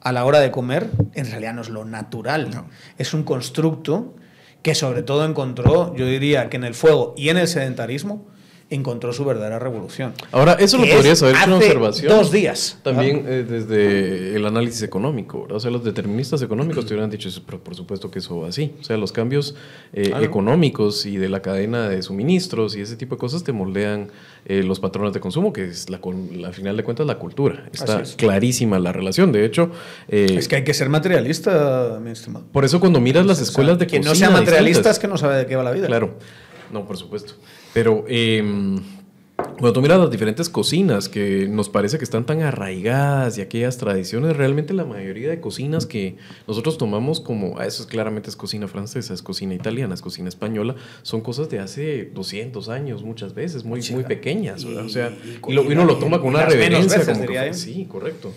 [0.00, 2.50] a la hora de comer, en realidad no es lo natural.
[2.50, 2.68] No.
[2.96, 4.14] Es un constructo
[4.62, 8.26] que sobre todo encontró, yo diría que en el fuego y en el sedentarismo,
[8.70, 10.12] encontró su verdadera revolución.
[10.30, 12.08] Ahora, eso lo Que podrías es haber hecho una hace observación.
[12.12, 12.78] dos días.
[12.82, 15.56] También eh, desde el análisis económico, ¿verdad?
[15.56, 18.72] O sea, los deterministas económicos te hubieran dicho, pero por supuesto que eso va así.
[18.80, 19.56] O sea, los cambios
[19.92, 24.08] eh, económicos y de la cadena de suministros y ese tipo de cosas te moldean
[24.46, 26.00] eh, los patrones de consumo, que es, la,
[26.46, 27.68] al final de cuentas, la cultura.
[27.72, 28.14] Está es.
[28.14, 29.32] clarísima la relación.
[29.32, 29.70] De hecho,
[30.08, 32.46] eh, Es que hay que ser materialista, mi estimado.
[32.52, 35.36] por eso cuando miras las escuelas de Quien no sea materialista es que no sabe
[35.38, 35.86] de qué va la vida.
[35.88, 36.14] Claro,
[36.72, 37.34] no, por supuesto.
[37.74, 38.42] Pero eh,
[39.36, 43.76] cuando tú miras las diferentes cocinas que nos parece que están tan arraigadas y aquellas
[43.78, 46.16] tradiciones, realmente la mayoría de cocinas que
[46.48, 50.28] nosotros tomamos como, ah, eso es claramente es cocina francesa, es cocina italiana, es cocina
[50.28, 54.84] española, son cosas de hace 200 años muchas veces, muy, muy pequeñas, ¿verdad?
[54.84, 55.12] O sea,
[55.46, 56.98] Y- lo, uno lo toma con una reverencia.
[56.98, 58.32] veces, como que sí, correcto.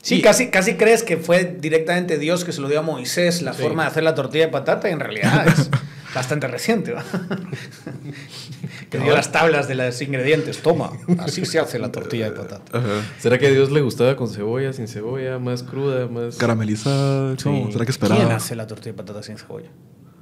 [0.00, 3.52] Sí, casi, casi crees que fue directamente Dios que se lo dio a Moisés la
[3.52, 3.60] Sí.
[3.62, 5.68] forma de hacer la tortilla de patata y en realidad es
[6.14, 6.92] bastante reciente.
[6.92, 7.04] ¿va?
[8.90, 10.58] que dio las tablas de los ingredientes.
[10.62, 12.82] Toma, así se hace la tortilla de patata.
[13.18, 16.36] ¿Será que a Dios le gustaba con cebolla, sin cebolla, más cruda, más...
[16.36, 17.66] Caramelizada, ¿cómo?
[17.66, 17.72] Sí.
[17.72, 18.34] ¿será que ¿Quién esperaba?
[18.36, 19.68] hace la tortilla de patata sin cebolla?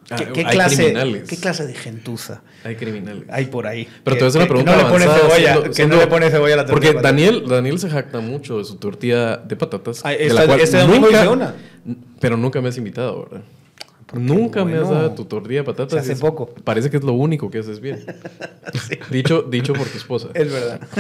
[0.09, 1.29] Ah, ¿Qué, hay clase, criminales.
[1.29, 3.25] ¿Qué clase de gentuza Hay criminales.
[3.29, 3.88] hay por ahí?
[4.05, 5.75] Pero te voy a hacer una pregunta Que no le pone avanzada, cebolla, siendo- que
[5.75, 7.12] siendo- no le pone cebolla a la tortilla Porque de.
[7.25, 10.03] Daniel, Daniel se jacta mucho de su tortilla de patatas.
[10.05, 11.55] Ay, de esta- la cual este domingo hice una.
[12.20, 13.44] Pero nunca me has invitado, ¿verdad?
[14.14, 15.92] Nunca me has dado tu tortilla de patatas.
[15.92, 16.47] Se hace Es- poco.
[16.64, 18.05] Parece que es lo único que haces bien.
[19.11, 20.29] dicho, dicho por tu esposa.
[20.35, 20.81] Es verdad.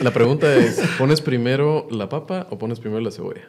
[0.00, 3.42] La pregunta es, ¿pones primero la papa o pones primero la cebolla?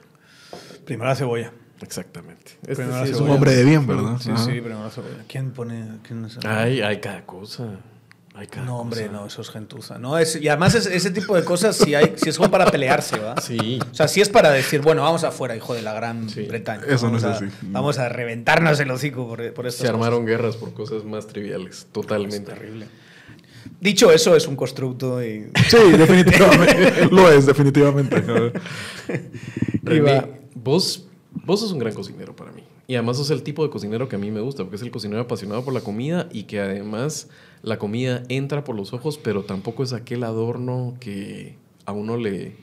[0.86, 1.52] Primero la cebolla.
[1.82, 2.52] Exactamente.
[2.62, 4.17] Este Primero la sí es un hombre de bien, ¿verdad?
[4.19, 4.43] Sí, Ajá.
[4.43, 5.23] sí, primero la cebolla.
[5.28, 5.99] ¿Quién pone...?
[6.06, 7.80] quién es- hay cada cosa.
[8.65, 9.12] No, hombre, cosa.
[9.13, 10.00] no, eso es gentuza.
[10.00, 12.65] No, es, y además es- ese tipo de cosas, si, hay, si es como para
[12.65, 13.41] pelearse, ¿verdad?
[13.41, 13.80] Sí.
[13.91, 16.41] O sea, si es para decir, bueno, vamos afuera, hijo de la gran Sí.
[16.43, 16.84] Bretaña.
[16.88, 17.46] Eso no vamos es a, así.
[17.62, 21.88] Vamos a reventarnos el hocico por, por Se armaron guerras por cosas más triviales.
[21.91, 22.43] Totalmente.
[22.46, 22.60] cosas.
[22.60, 22.88] Terrible.
[23.80, 25.50] Dicho eso, es un constructo y...
[25.69, 27.06] Sí, definitivamente.
[27.12, 28.22] Lo es, definitivamente.
[29.84, 30.24] René,
[30.56, 31.06] vos,
[31.46, 32.63] vos sos un gran cocinero para mí.
[32.88, 34.91] Y además sos el tipo de cocinero que a mí me gusta, porque es el
[34.91, 37.30] cocinero apasionado por la comida y que además
[37.63, 42.56] la comida entra por los ojos, pero tampoco es aquel adorno que a uno le...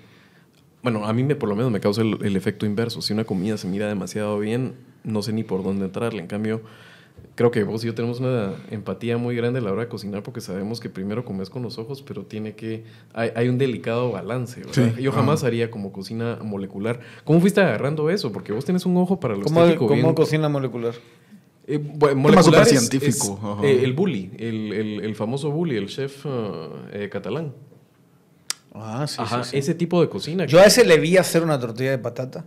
[0.83, 3.03] Bueno, a mí me, por lo menos me causa el, el efecto inverso.
[3.03, 6.21] Si una comida se mira demasiado bien, no sé ni por dónde entrarle.
[6.21, 6.63] En cambio,
[7.35, 10.23] creo que vos y yo tenemos una empatía muy grande a la hora de cocinar
[10.23, 12.85] porque sabemos que primero comes con los ojos, pero tiene que...
[13.13, 14.93] Hay, hay un delicado balance, ¿verdad?
[14.97, 17.01] Sí, Yo jamás haría como cocina molecular.
[17.25, 18.33] ¿Cómo fuiste agarrando eso?
[18.33, 20.95] Porque vos tienes un ojo para lo ¿Cómo, cómo bien- cocina molecular?
[21.75, 23.59] Eh, Tema es, ajá.
[23.67, 26.31] eh, el bully, el, el- el famoso bully, el chef uh,
[26.93, 27.53] eh, catalán.
[28.75, 29.57] Ah, sí, Ajá, sí, sí.
[29.59, 30.45] ese tipo de cocina.
[30.47, 32.45] Yo a ese le vi hacer una tortilla de patata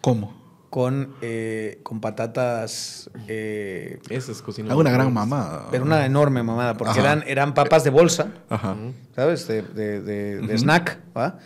[0.00, 0.34] ¿Cómo?
[0.70, 3.08] con, eh, con patatas...
[3.28, 4.70] eh, Esa es cocina.
[4.72, 5.68] Hago una gran mamada.
[5.70, 7.00] pero una enorme mamada, porque Ajá.
[7.00, 8.32] eran, eran papas de bolsa.
[8.48, 8.76] Ajá.
[9.14, 9.46] ¿sabes?
[9.46, 11.38] De, de- de- de snack, ¿va?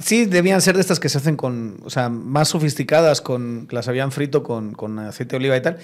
[0.00, 3.74] Sí, debían ser de estas que se hacen con, o sea, más sofisticadas, con, que
[3.76, 5.78] las habían frito con, con aceite de oliva y tal.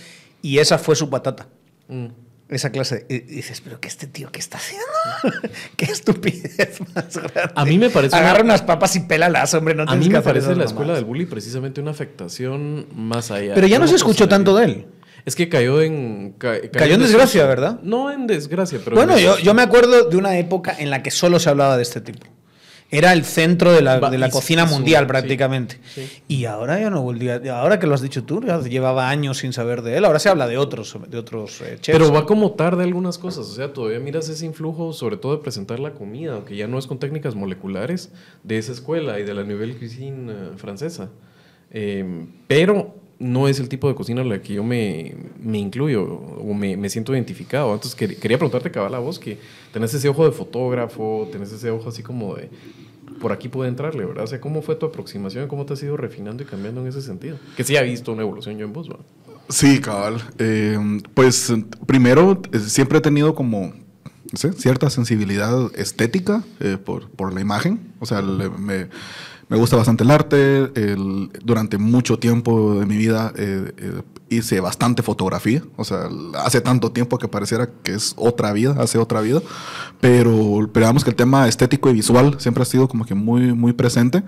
[0.46, 1.48] Y esa fue su patata,
[1.88, 2.06] Mm.
[2.48, 3.04] esa clase.
[3.08, 4.86] Y, dices, pero ¿qué este tío qué está haciendo?
[5.76, 7.52] ¿Qué estupidez más grande?
[7.54, 10.20] A mí me parece Agarra una- unas papas y pélalas, hombre, no A mí me
[10.20, 13.54] parece la escuela del bully precisamente una afectación más allá.
[13.54, 14.86] Pero ya no se escuchó tanto de él.
[15.24, 16.34] Es que cayó en.
[16.38, 17.80] ca- Cayó en desgracia, ¿verdad?
[17.82, 18.94] No en desgracia, pero.
[18.94, 21.76] Bueno, en yo, yo me acuerdo de una época en la que solo se hablaba
[21.76, 22.24] de este tipo.
[22.96, 25.78] Era el centro de la, de la cocina mundial sí, prácticamente.
[25.94, 26.08] sí.
[26.28, 27.40] Y ahora ya no volvía.
[27.54, 30.04] Ahora que lo has dicho tú, ya llevaba años sin saber de él.
[30.04, 31.98] Ahora se habla de otros, de otros eh, chefs.
[31.98, 33.46] Pero va como tarde algunas cosas.
[33.46, 36.78] O sea, todavía miras ese influjo, sobre todo de presentar la comida, aunque ya no
[36.78, 38.10] es con técnicas moleculares,
[38.42, 41.10] de esa escuela y de la Nouvelle Cuisine eh, francesa.
[41.70, 46.04] Eh, pero no es el tipo de cocina en la que yo me, me incluyo
[46.04, 47.72] o me, me siento identificado.
[47.74, 49.38] Entonces quer- quería preguntarte, cabal, a vos, que
[49.72, 52.50] tenés ese ojo de fotógrafo, tenés ese ojo así como de...
[53.20, 54.24] Por aquí puede entrarle, ¿verdad?
[54.24, 55.48] O sea, ¿cómo fue tu aproximación?
[55.48, 57.38] ¿Cómo te has ido refinando y cambiando en ese sentido?
[57.56, 59.04] Que sí ha visto una evolución yo en vos, ¿verdad?
[59.48, 60.20] Sí, cabal.
[60.38, 60.78] Eh,
[61.14, 61.50] pues
[61.86, 63.72] primero, eh, siempre he tenido como
[64.34, 67.92] cierta sensibilidad estética eh, por, por la imagen.
[68.00, 68.88] O sea, me,
[69.48, 70.70] Me gusta bastante el arte.
[70.74, 75.62] el- durante mucho tiempo de mi vida eh, eh, hice bastante fotografía.
[75.76, 76.08] O sea,
[76.44, 79.40] hace tanto tiempo que pareciera que es otra vida, hace otra vida.
[80.00, 83.52] Pero, pero digamos que el tema estético y visual siempre ha sido como que muy,
[83.54, 84.24] muy presente.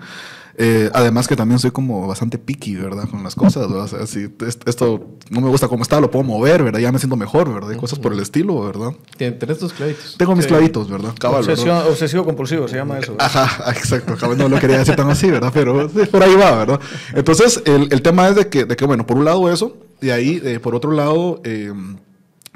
[0.61, 3.07] Eh, además que también soy como bastante picky, ¿verdad?
[3.09, 3.85] Con las cosas, ¿verdad?
[3.85, 6.81] O sea, si est- esto no me gusta como está, lo puedo mover, ¿verdad?
[6.81, 7.71] Ya me siento mejor, ¿verdad?
[7.71, 8.89] Y cosas por el estilo, ¿verdad?
[9.17, 10.15] Tien- Tenés tus clavitos.
[10.17, 10.49] Tengo mis Sí.
[10.49, 11.13] clavitos, ¿verdad?
[11.17, 11.53] Cabal, ¿verdad?
[11.63, 13.15] Obsesión- obsesivo compulsivo se llama eso.
[13.19, 14.17] Ajá, exacto.
[14.17, 15.51] Cabal, No lo quería decir tan así, ¿verdad?
[15.53, 16.79] Pero sí, por ahí va, ¿verdad?
[17.15, 20.09] Entonces, el, el tema es de que, de que, bueno, por un lado eso, y
[20.09, 21.71] ahí, eh, por otro lado, eh,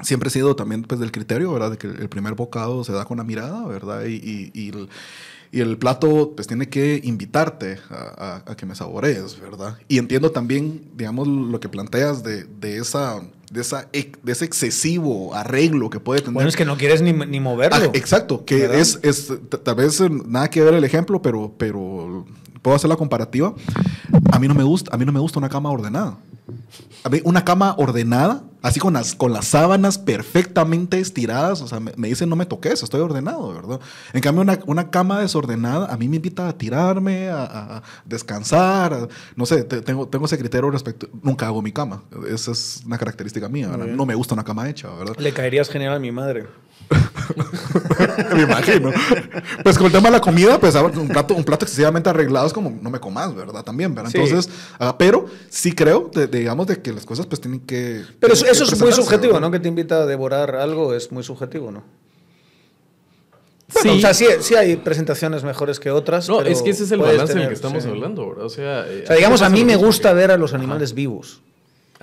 [0.02, 1.70] siempre he sido también pues, del criterio, ¿verdad?
[1.70, 4.04] De que el primer bocado se da con la mirada, ¿verdad?
[4.04, 4.88] Y, y- y el,
[5.56, 9.76] y el plato, pues, tiene que invitarte a, a- a que me saborees, ¿verdad?
[9.88, 13.22] Y entiendo también, digamos, lo que planteas de, de esa...
[13.52, 17.12] De, esa, de ese excesivo arreglo que puede tener Bueno, es que no quieres ni,
[17.12, 17.76] ni moverlo.
[17.78, 18.80] Ah, exacto, que ¿Verdad?
[18.80, 22.24] es, es tal vez eh, nada que ver el ejemplo, pero, pero
[22.62, 23.54] puedo hacer la comparativa.
[24.32, 26.16] A mí no me gusta, a mí no me gusta una cama ordenada.
[27.24, 32.08] Una cama ordenada, así con las, con las sábanas perfectamente estiradas, o sea, me, me
[32.08, 33.78] dicen no me toques, estoy ordenado, ¿verdad?
[34.14, 37.82] En cambio, una, una cama desordenada a mí me invita a tirarme, a, a- a
[38.06, 42.52] descansar, a- no sé, te- tengo, tengo ese criterio respecto, nunca hago mi cama, esa
[42.52, 43.86] es una característica mía, ¿verdad?
[43.86, 45.14] no me gusta una cama hecha, ¿verdad?
[45.18, 46.46] Le caerías genial a mi madre.
[48.34, 48.92] me imagino.
[49.62, 52.52] Pues con el tema de la comida, pues un plato, un plato excesivamente arreglado es
[52.52, 53.62] como no me comas, ¿verdad?
[53.64, 54.10] También, ¿verdad?
[54.10, 54.18] Sí.
[54.18, 58.02] Entonces, ah, pero sí creo, de- de- digamos, de que las cosas pues tienen que...
[58.20, 59.48] Pero eso, tienen que eso es muy subjetivo, ¿verdad?
[59.48, 59.50] ¿no?
[59.50, 61.82] Que te invita a devorar algo es muy subjetivo, ¿no?
[63.68, 63.80] Sí.
[63.88, 66.28] Bueno, o sea, sí, sí hay presentaciones mejores que otras.
[66.28, 67.88] No, pero es que ese es el balance del que estamos sí.
[67.88, 68.44] hablando, ¿verdad?
[68.44, 71.40] O sea, eh, O sea, digamos, a mí me gusta ver a los animales vivos.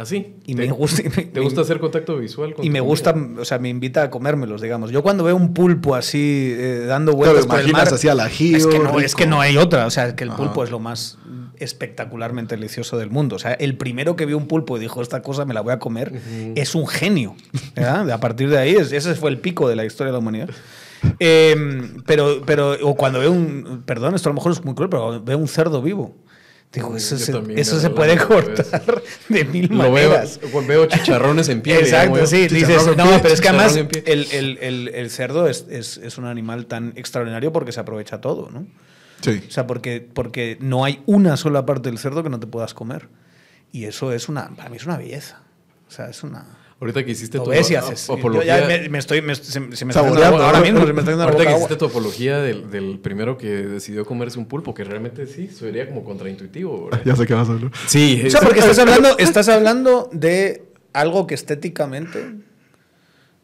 [0.01, 0.35] Así.
[0.45, 1.01] Y ¿Te- me gusta.
[1.01, 2.89] y me- ¿Te gusta hacer contacto visual con Y me comida?
[2.89, 4.91] gusta, o sea, me invita a comérmelos, digamos.
[4.91, 8.07] Yo cuando veo un pulpo así eh, dando Claro, vueltas por el imaginas mar, así
[8.09, 8.99] al ajío, es que no, rico.
[9.01, 10.37] es que no hay otra, o sea, que el Ajá.
[10.37, 11.17] pulpo es lo más
[11.57, 13.35] espectacularmente delicioso del mundo.
[13.35, 15.73] O sea, el primero que vio un pulpo y dijo esta cosa me la voy
[15.73, 16.11] a comer
[16.55, 17.35] es un genio.
[17.75, 18.09] ¿verdad?
[18.11, 20.49] A partir de ahí, es- ese fue el pico de la historia de la humanidad.
[21.19, 21.55] Eh,
[22.05, 25.03] pero, pero, o cuando veo un, perdón, esto a lo mejor es muy cruel, pero
[25.03, 26.15] cuando veo un cerdo vivo,
[26.71, 30.39] digo, eso, yo se, eso puede cortar de mil Lo veo, maneras.
[30.67, 31.79] veo chicharrones en pie.
[31.79, 32.47] Exacto, digamos, sí.
[32.47, 36.17] Dices, no, pie, pero es que además el, el- el- el cerdo es, es- es
[36.17, 38.65] un animal tan extraordinario porque se aprovecha todo, ¿no?
[39.21, 39.43] Sí.
[39.47, 42.73] O sea, porque, porque no hay una sola parte del cerdo que no te puedas
[42.73, 43.09] comer.
[43.73, 45.41] Y eso es una, para mí es una belleza.
[45.87, 46.57] O sea, es una...
[46.81, 48.09] Ahorita que hiciste Lo tu haces.
[48.09, 48.57] apología.
[48.57, 50.99] Yo ya me, me estoy, me- se, se me está haciendo- ahora mismo se me
[50.99, 51.59] está haciendo la Ahorita que agua.
[51.59, 55.87] hiciste tu apología del, del primero que decidió comerse un pulpo, que realmente sí, sería
[55.87, 57.01] como contraintuitivo, ¿verdad?
[57.05, 57.71] Ya sé qué vas a hablar.
[57.85, 60.63] Sí, O sea, porque estás hablando, estás hablando de
[60.93, 62.33] algo que estéticamente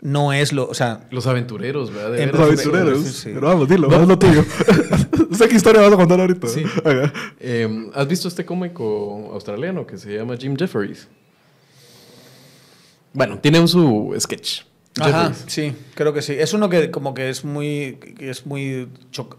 [0.01, 0.67] no es lo...
[0.67, 2.11] O sea, Los aventureros, ¿verdad?
[2.13, 3.03] De En Los aventureros.
[3.03, 3.29] Sí, sí.
[3.33, 4.43] Pero vamos, dilo, haz lo tuyo.
[5.31, 6.47] sé qué historia vas a contar ahorita.
[6.47, 6.63] Sí.
[7.39, 11.07] Eh, ¿Has visto este cómico australiano que se llama Jim Jefferies?
[13.17, 14.61] Bueno, tiene un su sketch.
[14.99, 16.33] Ajá, sí, creo que sí.
[16.33, 18.87] Es uno que como que es muy, que es muy,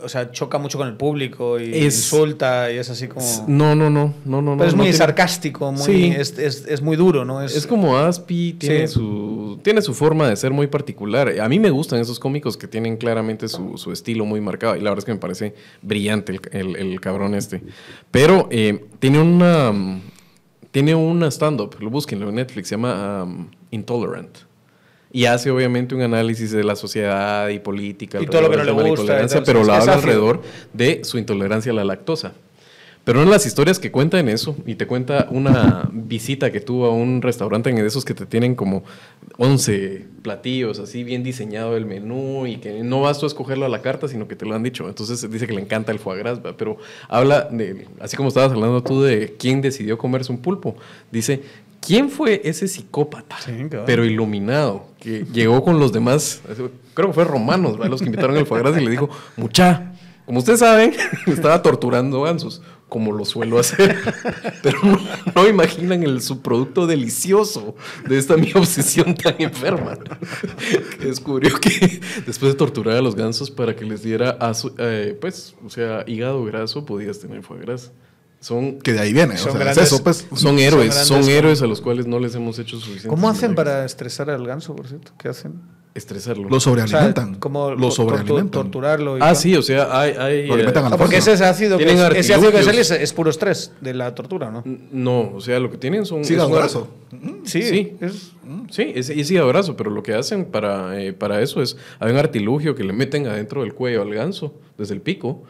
[0.00, 3.26] o sea, choca mucho con el público y Es- insulta y es así como...
[3.48, 4.56] No, no, no, no, no.
[4.56, 6.14] Pero es no muy tiene- sarcástico, muy, Sí.
[6.16, 7.42] es, es- es muy duro, ¿no?
[7.42, 8.94] Es como Aspi, tiene, Sí.
[8.94, 11.32] su, tiene su forma de ser muy particular.
[11.40, 14.76] A mí me gustan esos cómicos que tienen claramente su, su estilo muy marcado.
[14.76, 17.62] Y la verdad es que me parece brillante el, el- el cabrón este.
[18.12, 19.72] Pero eh, tiene una.
[20.70, 24.38] Tiene una stand-up, lo búsquenlo en Netflix, se llama um, Intolerant.
[25.10, 28.20] Y hace obviamente un análisis de la sociedad y política.
[28.20, 30.42] Y todo lo que no le gusta pero es habla alrededor
[30.74, 32.34] de su intolerancia a la lactosa.
[33.08, 36.84] Pero de las historias que cuenta en eso, y te cuenta una visita que tuvo
[36.84, 38.84] a un restaurante en esos que te tienen como
[39.38, 43.70] 11 platillos, así bien diseñado el menú, y que no vas tú a escogerlo a
[43.70, 44.86] la carta, sino que te lo han dicho.
[44.86, 46.76] Entonces dice que le encanta el foie gras, pero
[47.08, 50.76] habla de, así como estabas hablando tú de quién decidió comerse un pulpo,
[51.10, 51.40] dice,
[51.80, 53.86] ¿quién fue ese psicópata, Sí, claro.
[53.86, 56.42] pero iluminado, que llegó con los demás,
[56.92, 59.94] creo que fue romanos, los que invitaron el foie gras y le dijo, mucha,
[60.26, 60.92] como ustedes saben,
[61.26, 63.96] estaba torturando gansos, como lo suelo hacer.
[64.62, 64.98] Pero no,
[65.34, 67.76] no imaginan el subproducto delicioso
[68.08, 69.98] de esta mi obsesión tan enferma.
[70.98, 74.38] Que descubrió que después de torturar a los gansos para que les diera,
[74.78, 77.92] eh, pues, o sea, hígado graso, podías tener foie gras.
[78.40, 79.36] Son, Que de ahí viene.
[79.36, 80.26] Son o sea, grandes- es eso, pues.
[80.34, 83.08] son héroes, son, grandes héroes a los cuales no les hemos hecho suficiente.
[83.08, 85.12] ¿Cómo hacen para estresar al ganso, por cierto?
[85.18, 85.60] ¿Qué hacen?
[85.98, 86.48] Estresarlo?
[86.48, 87.34] Lo O sea, sobrealimentan.
[87.36, 88.50] ¿cómo lo sobrealimentan.
[88.50, 89.18] torturarlo?
[89.18, 89.36] y ah, tal?
[89.36, 90.12] sí, o sea, hay...
[90.12, 92.90] hay Lo alimentan a la Ah, porque ese ácido que, ese ácido que sale es,
[92.90, 94.62] es puro estrés de la tortura, ¿no?
[94.90, 96.24] No, o sea, lo que tienen son...
[96.24, 96.88] Sí, es un- brazo.
[97.44, 97.96] Sí, Sí.
[98.00, 98.32] es-
[98.70, 102.18] Sí, es, es abrazo, pero lo que hacen para, eh, para eso es, hay un
[102.18, 105.42] artilugio que le meten adentro del cuello al ganso, desde el pico,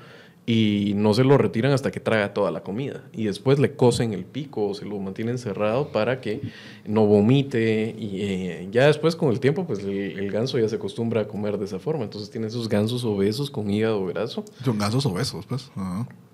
[0.51, 3.05] y no se lo retiran hasta que traga toda la comida.
[3.13, 6.41] Y después le cosen el pico o se lo mantienen cerrado para que
[6.87, 7.95] no vomite.
[7.99, 11.29] Y eh, ya después, con el tiempo, pues el, el ganso ya se acostumbra a
[11.29, 12.05] comer de esa forma.
[12.05, 14.43] Entonces tiene esos gansos obesos con hígado graso.
[14.65, 15.71] Son gansos obesos, pues.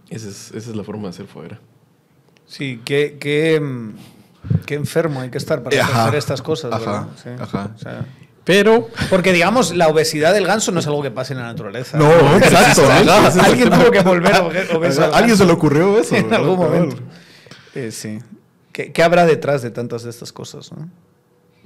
[0.08, 1.60] Esa es, esa es la forma de hacer fuera.
[2.46, 3.94] Sí, qué, qué, mm,
[4.64, 6.04] qué enfermo hay que estar para Ajá.
[6.04, 6.78] hacer estas cosas, Ajá.
[6.78, 7.08] ¿verdad?
[7.20, 7.30] Sí.
[7.42, 7.72] Ajá.
[7.74, 8.06] O sea,
[8.44, 11.96] Pero porque, digamos, la obesidad del ganso no es algo que pase en la naturaleza.
[11.96, 12.82] No, exacto.
[13.42, 16.14] Alguien tuvo que volver obe- obeso al A alguien se le ocurrió eso.
[16.16, 16.96] en algún momento.
[17.74, 18.18] Eh, sí.
[18.72, 20.70] ¿Qué, qué habrá detrás de tantas de estas cosas?
[20.72, 20.88] no?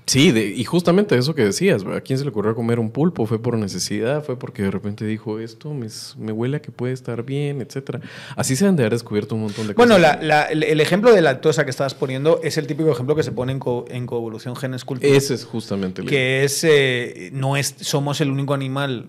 [0.08, 1.84] Sí, de- y justamente eso que decías.
[1.84, 3.24] ¿a quién se le ocurrió comer un pulpo?
[3.26, 4.24] ¿Fue por necesidad?
[4.24, 5.86] ¿Fue porque de repente dijo esto me,
[6.32, 8.00] huele a que puede estar bien, etcétera?
[8.34, 9.88] Así se han de haber descubierto un montón de cosas.
[9.88, 13.22] Bueno, la- la- el, ejemplo de lactosa que estabas poniendo es el típico ejemplo que
[13.22, 15.12] se pone en, co- en coevolución genes cultura.
[15.14, 19.06] Ese es justamente el que es, eh, no es, somos el único animal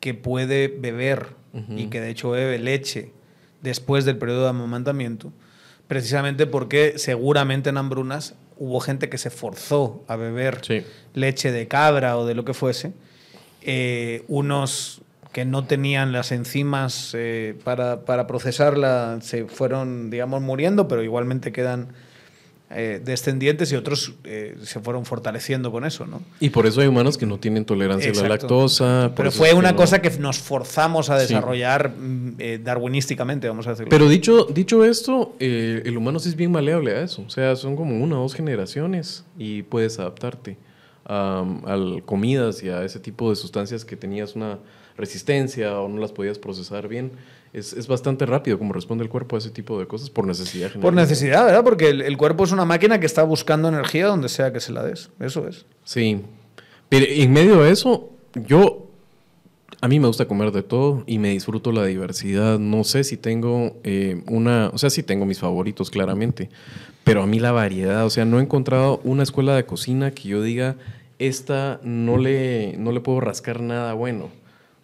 [0.00, 1.28] que puede beber
[1.76, 3.12] y que de hecho bebe leche
[3.62, 5.32] después del periodo de amamantamiento,
[5.86, 10.82] precisamente porque seguramente en hambrunas hubo gente que se forzó a beber Sí.
[11.14, 12.92] leche de cabra o de lo que fuese,
[13.62, 15.00] eh, unos
[15.32, 21.50] que no tenían las enzimas eh, para, para procesarla se fueron, digamos, muriendo, pero igualmente
[21.50, 21.88] quedan
[22.74, 26.22] eh, descendientes y otros eh, se fueron fortaleciendo con eso, ¿no?
[26.40, 29.12] Y por eso hay humanos que no tienen tolerancia a la lactosa.
[29.16, 33.66] Pero fue que una no- cosa que nos forzamos a desarrollar mm, eh, darwinísticamente, vamos
[33.66, 33.90] a decirlo.
[33.90, 37.22] Pero dicho, dicho esto, el humano sí es bien maleable a eso.
[37.26, 40.56] O sea, son como una o dos generaciones y puedes adaptarte
[41.06, 44.58] a, a comidas y a ese tipo de sustancias que tenías una
[44.96, 47.12] resistencia o no las podías procesar bien.
[47.54, 50.72] Es, es bastante rápido como responde el cuerpo a ese tipo de cosas por necesidad.
[50.72, 51.62] Por necesidad, ¿verdad?
[51.62, 54.72] Porque el, el cuerpo es una máquina que está buscando energía donde sea que se
[54.72, 55.10] la des.
[55.20, 55.64] Eso es.
[55.84, 56.20] Sí.
[56.88, 58.80] Pero en medio de eso, yo.
[59.80, 62.58] A mí me gusta comer de todo y me disfruto la diversidad.
[62.58, 64.70] No sé si tengo eh, una.
[64.72, 66.50] O sea, sí tengo mis favoritos, claramente.
[67.04, 68.04] Pero a mí la variedad.
[68.04, 70.76] O sea, no he encontrado una escuela de cocina que yo diga,
[71.20, 74.30] esta no le, no le puedo rascar nada bueno.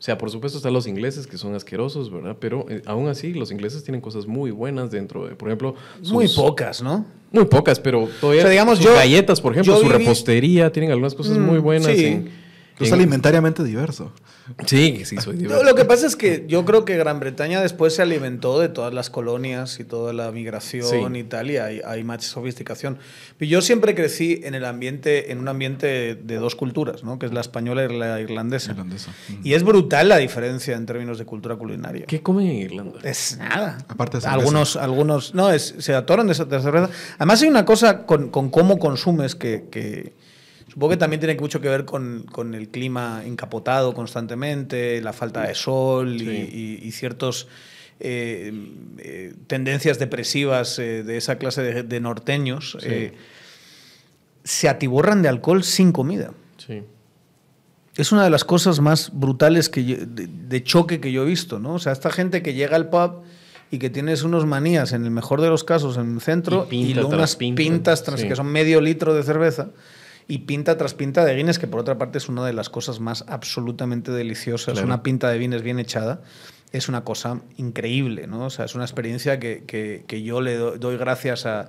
[0.01, 2.35] O sea, por supuesto están los ingleses que son asquerosos, ¿verdad?
[2.41, 5.75] Pero eh, aún así, los ingleses tienen cosas muy buenas dentro de, por ejemplo,
[6.11, 7.05] Muy pocas, ¿no?
[7.31, 10.73] muy pocas, pero todavía O sea, digamos, sus yo- galletas, por ejemplo, su viví- repostería,
[10.73, 11.95] tienen algunas cosas Mm, muy buenas.
[11.95, 12.07] sí.
[12.07, 12.31] en-
[12.81, 14.13] Es en- alimentariamente diverso.
[14.67, 15.63] Sí, sí, soy No, diverso.
[15.65, 18.93] lo que pasa es que yo creo que Gran Bretaña después se alimentó de todas
[18.93, 21.19] las colonias y toda la migración Sí.
[21.21, 22.99] y tal, y hay, hay más sofisticación.
[23.39, 27.19] Pero yo siempre crecí en el ambiente, en un ambiente de dos culturas, ¿no?
[27.21, 28.73] que es la española y la irlandesa.
[28.73, 29.13] Irlandesa.
[29.29, 29.35] Mm.
[29.47, 32.07] Y es brutal la diferencia en términos de cultura culinaria.
[32.07, 32.99] ¿Qué comen en Irlanda?
[33.05, 33.79] Es nada.
[33.89, 34.35] Aparte de cerveza.
[34.39, 36.91] algunos, algunos, no, es, se atoran de, de cerveza.
[37.19, 40.13] Además hay una cosa con, con cómo consumes que, que
[40.73, 45.47] supongo que también tiene mucho que ver con, con el clima encapotado constantemente, la falta
[45.47, 46.79] de sol y, Sí.
[46.83, 47.49] y- y ciertos
[48.03, 48.51] eh,
[48.99, 52.77] eh, tendencias depresivas eh, de esa clase de, de norteños.
[52.81, 52.87] Sí.
[52.89, 53.13] eh,
[54.43, 56.33] se atiborran de alcohol sin comida.
[56.57, 56.83] Sí.
[57.97, 61.27] Es una de las cosas más brutales que yo- de, de choque que yo he
[61.27, 61.75] visto, ¿no?
[61.75, 63.23] O sea, esta gente que llega al pub
[63.71, 66.77] y que tienes unos manías, en el mejor de los casos, en el centro, Y
[66.77, 68.29] y, pinta luego tras unas pinta, pintas tras- sí.
[68.29, 69.69] que son medio litro de cerveza,
[70.31, 73.01] y pinta tras pinta de Guinness, que por otra parte es una de las cosas
[73.01, 74.75] más absolutamente deliciosas.
[74.75, 74.87] Claro.
[74.87, 76.23] Una pinta de Guinness bien echada
[76.73, 78.45] es una cosa increíble, ¿no?
[78.47, 81.69] O sea, es una experiencia que, que- que yo le do- doy gracias a,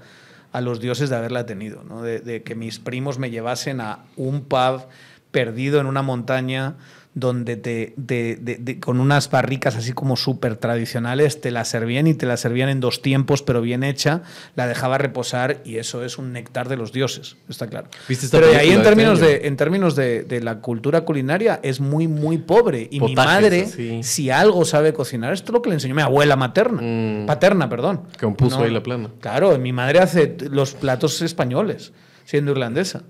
[0.51, 2.03] a los dioses de haberla tenido, ¿no?
[2.03, 4.83] De, de que mis primos me llevasen a un pub
[5.31, 6.75] perdido en una montaña
[7.13, 12.07] donde te, de- de- de- con unas barricas así como súper tradicionales te la servían
[12.07, 14.21] y te la servían en dos tiempos, pero bien hecha,
[14.55, 17.89] la dejaba reposar y eso es un néctar de los dioses, está claro.
[18.07, 21.81] ¿Viste esta Pero ahí en términos, de, en términos de, de la cultura culinaria es
[21.81, 22.87] muy, muy pobre.
[22.89, 23.67] Y mi madre,
[24.03, 27.25] si algo sabe cocinar, esto es lo que le enseñó mi abuela materna, Mm.
[27.25, 28.03] paterna, perdón.
[28.19, 29.09] Compuso ahí la plana.
[29.19, 31.91] Claro, mi madre hace los platos españoles,
[32.23, 33.03] siendo irlandesa.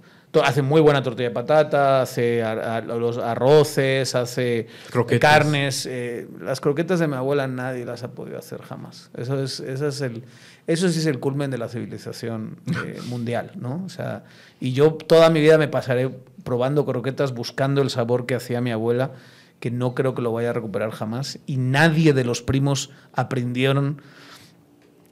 [0.44, 2.42] Hace muy buena tortilla de patata, hace
[2.86, 5.30] los arroces, hace Croquetas.
[5.30, 5.86] carnes.
[5.86, 9.10] eh, las croquetas de mi abuela nadie las ha podido hacer jamás.
[9.18, 10.24] Eso, es, eso, es el,
[10.68, 13.84] eso sí es el culmen de la civilización eh, mundial, ¿no?
[13.86, 14.24] O sea,
[14.62, 16.10] y yo toda mi vida me pasaré
[16.46, 19.12] probando croquetas, buscando el sabor que hacía mi abuela,
[19.60, 21.40] que no creo que lo vaya a recuperar jamás.
[21.46, 24.02] Y nadie de los primos aprendieron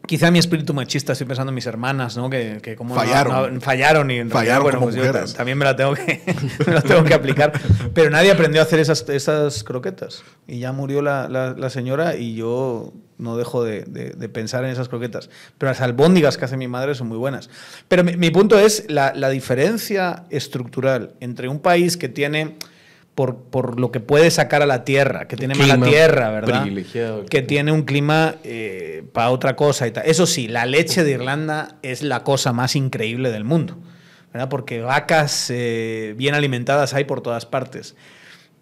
[0.09, 2.31] Quizá mi espíritu machista, estoy pensando en mis hermanas, ¿no?
[2.31, 3.53] Que, que como no- Fallaron.
[3.53, 4.95] no- fallaron y en Fallaron realidad, como pues
[5.29, 6.19] yo también me la tengo que,
[6.65, 7.51] me la tengo que aplicar.
[7.93, 10.23] Pero nadie aprendió a hacer esas, esas croquetas.
[10.47, 14.63] Y ya murió la, la- la señora y yo no dejo de, de- de pensar
[14.63, 15.29] en esas croquetas.
[15.59, 17.51] Pero las albóndigas que hace mi madre son muy buenas.
[17.87, 22.55] Pero mi, mi punto es la, la diferencia estructural entre un país que tiene
[23.19, 26.61] por, por lo que puede sacar a la tierra, que tiene mala tierra, ¿verdad?
[26.61, 27.25] privilegiado.
[27.25, 30.05] Que tiene un clima eh, para otra cosa y tal.
[30.05, 33.77] Eso sí, la leche de Irlanda es la cosa más increíble del mundo,
[34.31, 34.47] ¿verdad?
[34.47, 37.97] Porque vacas eh, bien alimentadas hay por todas partes.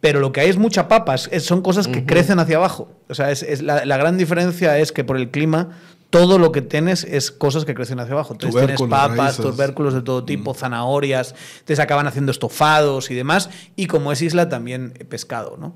[0.01, 2.89] Pero lo que hay es mucha papa, es- son cosas que crecen hacia abajo.
[3.09, 5.77] O sea, es, es la, la gran diferencia es que por el clima
[6.09, 8.33] todo lo que tienes es cosas que crecen hacia abajo.
[8.33, 9.45] Entonces tienes papas, raíces.
[9.45, 13.49] tubérculos de todo tipo, zanahorias, entonces acaban haciendo estofados y demás.
[13.75, 15.75] Y como es isla, también pescado, ¿no?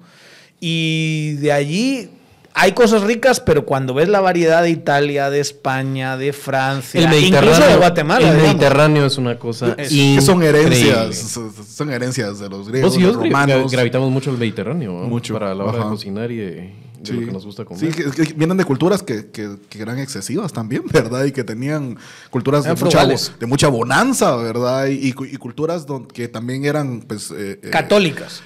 [0.60, 2.10] Y de allí
[2.54, 7.08] hay cosas ricas, pero cuando ves la variedad de Italia, de España, de Francia, El
[7.10, 8.56] Mediterráneo, incluso de Guatemala, el digamos.
[8.56, 13.16] Mediterráneo es una cosa Es- Que son herencias, son son herencias de los griegos, los
[13.16, 13.72] romanos.
[13.72, 15.08] gravitamos mucho al Mediterráneo, ¿no?
[15.08, 15.86] Mucho, Para la hora ajá.
[15.86, 17.14] de cocinar y de, de Sí.
[17.14, 17.80] lo que nos gusta comer.
[17.94, 21.26] Sí, que, que vienen de culturas que, que- que eran excesivas también, ¿verdad?
[21.26, 21.98] Y que tenían
[22.30, 23.06] culturas de mucha,
[23.40, 24.88] de mucha bonanza, ¿verdad?
[24.88, 27.32] Y, y culturas don- que también eran, pues...
[27.32, 28.42] eh, eh, Católicas.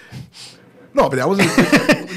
[0.96, 1.38] No, pero digamos...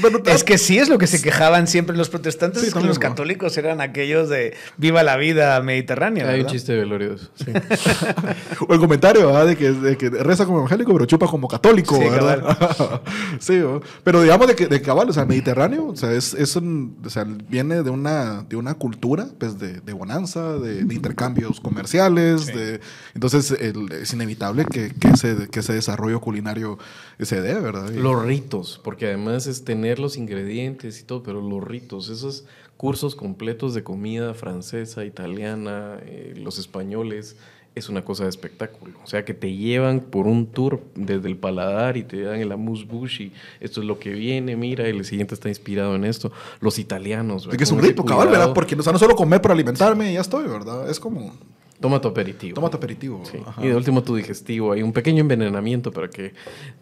[0.01, 2.79] bueno, Es que sí es lo que se quejaban siempre los protestantes, Sí, es que
[2.79, 2.87] claro.
[2.87, 6.29] los católicos eran aquellos de viva la vida mediterránea.
[6.29, 7.45] Hay un chiste de sí.
[8.67, 9.47] O el comentario, ¿verdad?
[9.47, 13.01] De que, de que reza como evangélico, pero chupa como católico, Sí, ¿verdad?
[13.39, 13.61] sí,
[14.03, 16.97] pero digamos de que de cabal, o sea, el Mediterráneo, o sea, es, es un-
[17.05, 21.59] o sea, viene de una, de una cultura, pues, de, de bonanza, de, de intercambios
[21.59, 22.79] comerciales, de,
[23.13, 26.77] entonces el- es inevitable que, que, ese, que ese desarrollo culinario
[27.25, 27.89] se dé, ¿verdad?
[27.89, 32.45] Los ritos, porque además es tener los ingredientes y todo, pero los ritos, esos
[32.77, 37.35] cursos completos de comida francesa, italiana, eh, los españoles,
[37.75, 38.99] es una cosa de espectáculo.
[39.03, 42.51] O sea, que te llevan por un tour desde el paladar y te dan el
[42.51, 46.05] amuse bouche y esto es lo que viene, mira, y el siguiente está inspirado en
[46.05, 46.31] esto.
[46.61, 48.29] Los italianos, de que es un rito, cabal.
[48.29, 48.53] ¿verdad?
[48.53, 50.89] Porque o sea, no solo comer para alimentarme y ya estoy, ¿verdad?
[50.89, 51.33] Es como,
[51.79, 52.55] Toma tu aperitivo.
[52.55, 53.23] toma tu aperitivo.
[53.25, 53.37] Sí.
[53.61, 56.33] Y de último tu digestivo, hay un pequeño envenenamiento para que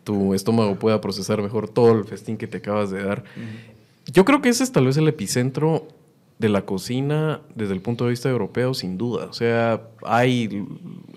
[0.03, 3.23] tu estómago pueda procesar mejor todo el festín que te acabas de dar.
[4.11, 5.87] Yo creo que ese es tal vez el epicentro
[6.39, 9.25] de la cocina desde el punto de vista europeo, sin duda.
[9.25, 10.65] O sea, hay,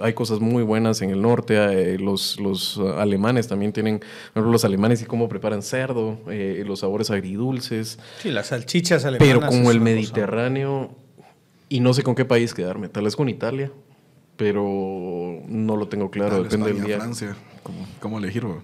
[0.01, 1.57] hay cosas muy buenas en el norte.
[1.93, 6.65] eh, los, los alemanes también tienen, por ejemplo, los alemanes y cómo preparan cerdo, eh,
[6.67, 7.99] los sabores agridulces.
[8.23, 9.27] Sí, las salchichas alemanas.
[9.37, 10.91] Pero como el cosa- Mediterráneo,
[11.71, 13.73] y no sé con qué país quedarme, tal vez con Italia,
[14.37, 14.63] pero
[15.47, 16.97] no lo tengo claro, depende del España, día.
[16.99, 18.59] Francia, ¿cómo, cómo elegir, güey?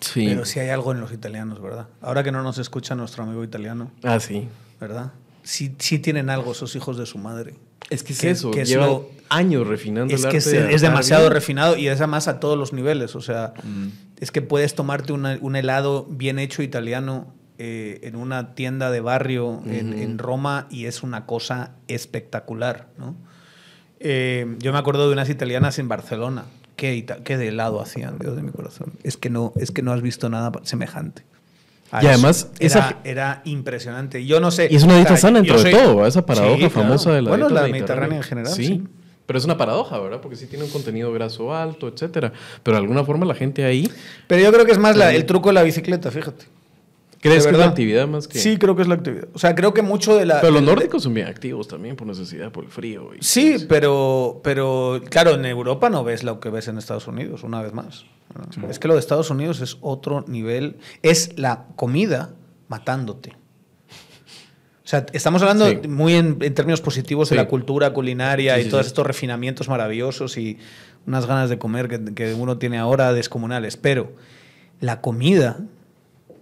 [0.00, 0.26] Sí.
[0.26, 1.86] Pero sí hay algo en los italianos, ¿verdad?
[2.00, 4.48] Ahora que no nos escucha nuestro amigo italiano, Ah, sí.
[4.80, 5.12] ¿verdad?
[5.44, 7.54] Sí, sí tienen algo esos hijos de su madre.
[7.88, 10.50] Es que es Que- eso, que es lo- años refinando Es el que arte es,
[10.68, 11.32] de es demasiado bien.
[11.34, 13.14] refinado y es además a todos los niveles.
[13.14, 13.88] O sea, Mm.
[14.20, 19.00] es que puedes tomarte una- un helado bien hecho italiano eh, en una tienda de
[19.00, 23.14] barrio en, en Roma y es una cosa espectacular, ¿no?
[24.00, 26.44] Eh, yo me acuerdo de unas italianas en Barcelona.
[26.76, 28.92] ¿Qué, qué de helado hacían, Dios de mi corazón?
[29.02, 31.22] Es que no, es que no has visto nada semejante.
[31.90, 34.26] a Y además, era, esa- era impresionante.
[34.26, 34.68] Yo no sé.
[34.70, 36.74] Y es una dieta o sea, sana de soy- todo, esa paradoja Sí, claro.
[36.74, 38.52] famosa de la Bueno, dieta la mediterránea en general.
[38.52, 38.84] Sí, sí.
[39.24, 40.20] pero es una paradoja, ¿verdad?
[40.20, 42.30] Porque sí tiene un contenido graso alto, etcétera.
[42.62, 43.90] Pero de alguna forma la gente ahí
[44.26, 46.44] Pero yo creo que es más la- el truco de la bicicleta, fíjate.
[47.28, 48.38] Crees que es la actividad más que...
[48.38, 49.28] Sí, creo que es la actividad.
[49.34, 50.40] O sea, creo que mucho de la.
[50.40, 53.10] Pero los nórdicos son bien activos también por necesidad, por el frío.
[53.14, 57.42] y Sí, pero, pero claro, en Europa no ves lo que ves en Estados Unidos,
[57.42, 58.04] una vez más.
[58.58, 58.68] ¿no?
[58.68, 60.76] Es que lo de Estados Unidos es otro nivel.
[61.02, 62.30] Es la comida
[62.68, 63.36] matándote.
[64.84, 65.88] O sea, estamos hablando Sí.
[65.88, 67.34] muy en, en términos positivos Sí.
[67.34, 70.58] de la cultura culinaria y todos estos refinamientos maravillosos y
[71.06, 73.76] unas ganas de comer que, que uno tiene ahora descomunales.
[73.76, 74.12] Pero
[74.80, 75.58] la comida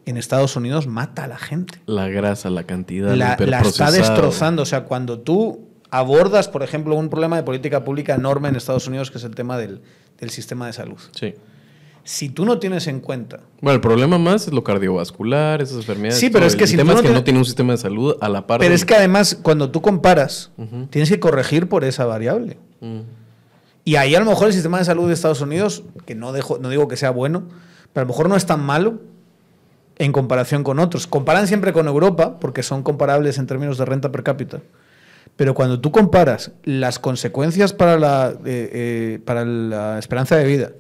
[0.07, 4.63] en Estados Unidos mata a la gente La grasa, la cantidad, la, la está destrozando.
[4.63, 8.87] O sea, cuando tú abordas, por ejemplo, un problema de política pública enorme en Estados
[8.89, 9.81] Unidos, que es el tema del,
[10.19, 10.99] del sistema de salud.
[11.17, 11.35] Sí.
[12.07, 16.19] Si tú no tienes en cuenta Bueno, el problema más es lo cardiovascular, esas enfermedades.
[16.21, 17.45] Sí, pero es que el si tema tú es no que te- no tiene un
[17.47, 18.59] sistema de salud a la par.
[18.59, 20.87] Pero del- es que además, cuando tú comparas, Ujú.
[20.91, 22.59] tienes que corregir por esa variable.
[22.83, 23.01] Mm.
[23.87, 26.59] Y ahí a lo mejor el sistema de salud de Estados Unidos, que no, dejo,
[26.59, 27.45] no digo que sea bueno,
[27.95, 29.01] pero a lo mejor no es tan malo
[29.99, 31.07] en comparación con otros.
[31.07, 34.61] Comparan siempre con Europa, porque son comparables en términos de renta per cápita.
[35.37, 40.73] Pero cuando tú comparas las consecuencias para la, eh, eh, para la esperanza de vida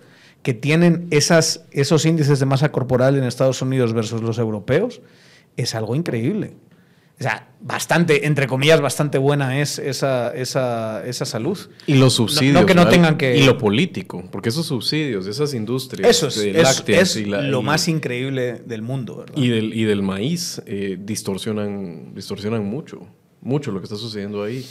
[0.43, 5.01] que tienen esos índices de masa corporal en Estados Unidos versus los europeos,
[5.57, 6.53] es algo increíble.
[7.19, 11.57] O sea, bastante, entre comillas, bastante buena es esa, esa, esa salud.
[11.87, 12.55] Y los subsidios.
[12.61, 16.37] no que no tengan que- Y lo político, porque esos subsidios, esas industrias Eso es,
[16.41, 19.35] de es- lácteas es y la- lo y- más increíble del mundo, ¿verdad?
[19.37, 23.07] y del, y del maíz eh, distorsionan, distorsionan mucho,
[23.41, 24.67] mucho lo que está sucediendo ahí.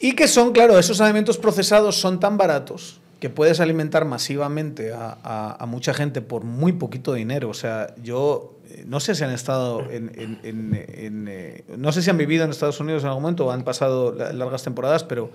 [0.00, 5.16] Y que son, claro, esos alimentos procesados son tan baratos que puedes alimentar masivamente a,
[5.22, 7.48] a- a mucha gente por muy poquito dinero.
[7.48, 11.92] O sea, yo eh, no sé si han estado en, en- en- en, eh, no
[11.92, 14.62] sé si han vivido en Estados Unidos en algún momento o han pasado la- largas
[14.64, 15.30] temporadas, pero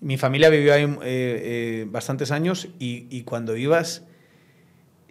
[0.00, 4.02] mi familia vivió ahí eh, eh, bastantes años y, y cuando ibas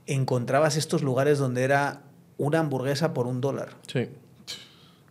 [0.06, 2.02] encontrabas estos lugares donde era
[2.38, 3.70] una hamburguesa por un dólar.
[3.88, 4.08] Sí.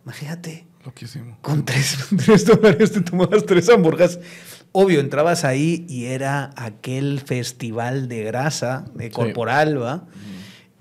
[0.03, 0.67] Imagínate.
[0.85, 1.37] Loquísimo.
[1.41, 4.19] Con tres, tres dólares te tomabas tres hamburguesas.
[4.75, 10.07] Obvio, entrabas ahí y era aquel festival de grasa, de corporal, ¿va?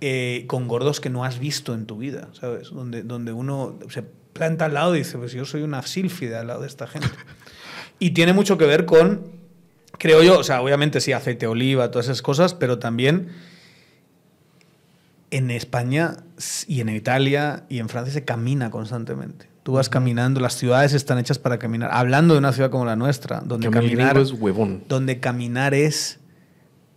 [0.01, 2.71] Eh, con gordos que no has visto en tu vida, ¿sabes?
[2.71, 6.47] Donde, donde uno se planta al lado y dice, pues yo soy una sílfide al
[6.47, 7.11] lado de esta gente.
[7.99, 9.31] y tiene mucho que ver con,
[9.99, 13.29] creo yo, o sea, obviamente sí, aceite de oliva, todas esas cosas, pero también
[15.31, 16.17] en España
[16.67, 19.52] y en Italia y en Francia se camina constantemente.
[19.63, 21.91] Tú vas caminando, las ciudades están hechas para caminar.
[21.93, 24.83] Hablando de una ciudad como la nuestra, donde Que caminar, es huevón.
[24.89, 26.19] donde caminar es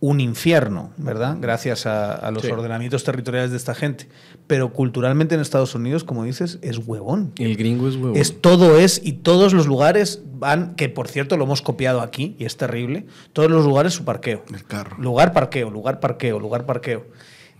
[0.00, 1.38] un infierno, ¿verdad?
[1.40, 2.50] Gracias a, a los Sí.
[2.50, 4.08] ordenamientos territoriales de esta gente.
[4.46, 7.32] Pero culturalmente en Estados Unidos, como dices, es huevón.
[7.38, 8.16] El gringo es huevón.
[8.16, 12.36] Es todo es y todos los lugares van, que por cierto lo hemos copiado aquí
[12.38, 14.44] y es terrible, todos los lugares su parqueo.
[14.52, 14.96] El carro.
[14.98, 17.06] Lugar parqueo, lugar parqueo, lugar parqueo.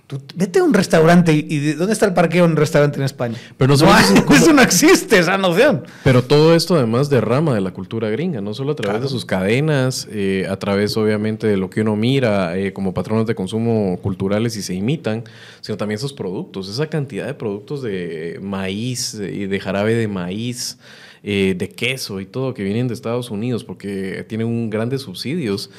[0.06, 3.04] Tú, vete a un restaurante y, y ¿dónde está el parqueo en un restaurante en
[3.04, 3.36] España?
[3.56, 3.90] Pero no solo
[4.24, 5.82] como- eso no existe, esa noción.
[6.04, 9.24] Pero todo esto además derrama de la cultura gringa, no solo a través de sus
[9.24, 13.98] cadenas, eh, a través obviamente de lo que uno mira eh, como patrones de consumo
[14.00, 15.24] culturales y se imitan,
[15.60, 20.06] sino también sus productos, esa cantidad de productos de maíz eh, y de jarabe de
[20.06, 20.78] maíz,
[21.24, 25.70] eh, de queso y todo que vienen de Estados Unidos porque tienen un grandes subsidios,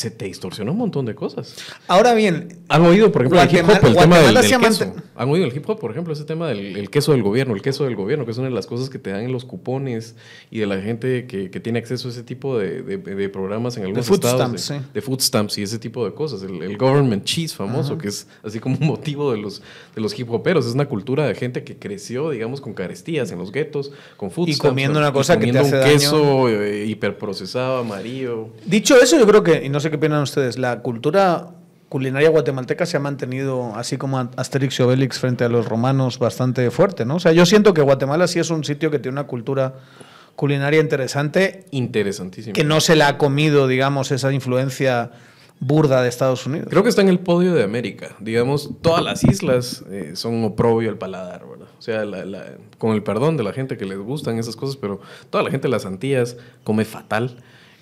[0.00, 1.56] se te distorsiona un montón de cosas.
[1.86, 4.50] Ahora bien, ¿Han oído, por ejemplo, el hip Guatemala- hop, el tema del, Guatemala del
[4.60, 4.94] queso?
[5.20, 7.60] ¿Han oído el hip hop, por ejemplo, ese tema del el queso del gobierno, el
[7.60, 10.16] queso del gobierno, que es una de las cosas que te dan en los cupones
[10.50, 13.76] y de la gente que, que tiene acceso a ese tipo de, de- de programas
[13.76, 14.40] en algunos food estados?
[14.40, 14.84] stamps, de, sí.
[14.94, 16.42] de food stamps y ese tipo de cosas.
[16.42, 19.60] El, el government cheese famoso, que es así como un motivo de los,
[19.94, 20.66] de los hip hoperos.
[20.66, 24.48] Es una cultura de gente que creció, digamos, con carestías en los guetos, con food
[24.48, 25.00] Y stamps, comiendo ¿no?
[25.06, 25.92] una Y cosa que te comiendo hace un daño.
[25.98, 28.48] queso eh, hiperprocesado, amarillo.
[28.64, 31.56] Dicho eso, yo creo que, y no sé qué opinan ustedes, la cultura
[31.90, 36.70] culinaria guatemalteca se ha mantenido, así como Asterix y Obelix frente a los romanos, bastante
[36.70, 37.16] fuerte, ¿no?
[37.16, 39.74] O sea, yo siento que Guatemala sí es un sitio que tiene una cultura
[40.36, 42.54] culinaria interesante Interesantísimo.
[42.54, 45.10] que no se la ha comido, digamos, esa influencia
[45.58, 46.68] burda de Estados Unidos.
[46.70, 48.16] Creo que está en el podio de América.
[48.20, 51.68] Digamos, todas las islas eh, son oprobio al paladar, ¿verdad?
[51.78, 52.46] O sea, la- la-
[52.78, 55.68] con el perdón de la gente que les gustan esas cosas, pero toda la gente
[55.68, 57.36] de las Antillas come fatal.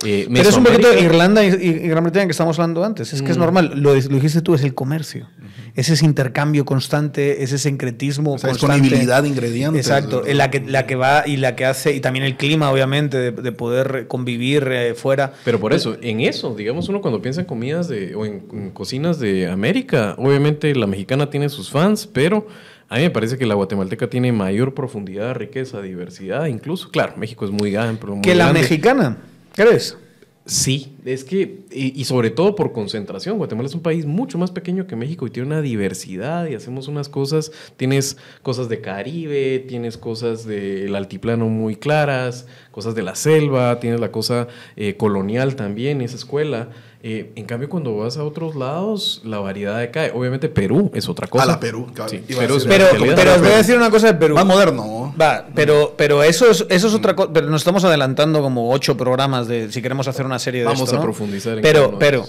[0.05, 3.13] Eh, Pero es un poquito Irlanda y, y- Gran Bretaña que estamos hablando antes.
[3.13, 3.41] Es que es Mm.
[3.41, 3.73] normal.
[3.75, 5.27] Lo, lo dijiste tú, es el comercio.
[5.75, 8.77] Es ese intercambio constante, ese sincretismo O sea, constante.
[8.81, 9.87] disponibilidad de ingredientes.
[9.87, 13.17] Exacto, la que, la que va y la que hace, y también el clima, obviamente,
[13.17, 15.33] de, de poder convivir eh, fuera.
[15.45, 18.71] Pero por eso, en eso, digamos, uno cuando piensa en comidas de, o en, en
[18.71, 22.47] cocinas de América, obviamente la mexicana tiene sus fans, pero
[22.89, 26.91] a mí me parece que la guatemalteca tiene mayor profundidad, riqueza, diversidad, incluso.
[26.91, 28.15] Claro, México es muy amplio.
[28.15, 28.61] muy Que la grande.
[28.63, 29.17] mexicana,
[29.59, 29.99] ¿crees?
[30.47, 34.51] Sí, es que, y, y sobre todo por concentración, Guatemala es un país mucho más
[34.51, 39.59] pequeño que México y tiene una diversidad y hacemos unas cosas, tienes cosas de Caribe,
[39.69, 45.55] tienes cosas del altiplano muy claras, cosas de la selva, tienes la cosa eh, colonial
[45.55, 46.71] también, esa escuela.
[47.01, 50.11] Eh, en cambio, cuando vas a otros lados, la variedad decae.
[50.13, 51.45] Obviamente Perú es otra cosa.
[51.45, 52.11] A la Perú, claro.
[52.11, 54.35] Sí, Perú es Pero, pero os voy a decir una cosa de Perú.
[54.35, 55.15] Más moderno.
[55.21, 57.33] Va, pero, pero eso es, eso es otra cosa.
[57.33, 60.83] Pero nos estamos adelantando como ocho programas de si queremos hacer una serie de Vamos
[60.83, 61.05] esto, a ¿no?
[61.05, 62.25] profundizar en Pero, pero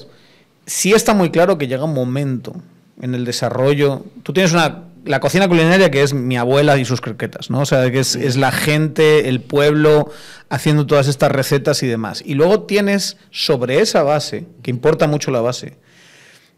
[0.68, 2.54] sí está muy claro que llega un momento
[3.02, 4.04] en el desarrollo.
[4.22, 7.62] Tú tienes una la cocina culinaria que es mi abuela y sus croquetas, ¿no?
[7.62, 10.12] O sea, que es, es la gente, el pueblo
[10.50, 12.22] haciendo todas estas recetas y demás.
[12.26, 15.78] Y luego tienes sobre esa base, que importa mucho la base,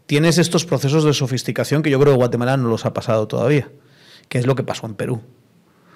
[0.06, 3.70] tienes estos procesos de sofisticación que yo creo que Guatemala no los ha pasado todavía,
[4.28, 5.22] que es lo que pasó en Perú.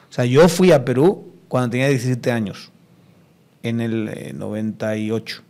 [0.08, 2.70] O sea, yo fui a Perú cuando tenía 17 años,
[3.62, 5.42] en el eh, 98.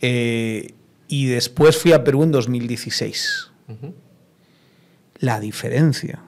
[0.00, 0.74] Eh,
[1.08, 3.50] y después fui a Perú en 2016.
[3.68, 3.94] Ujú,
[5.18, 6.22] La diferencia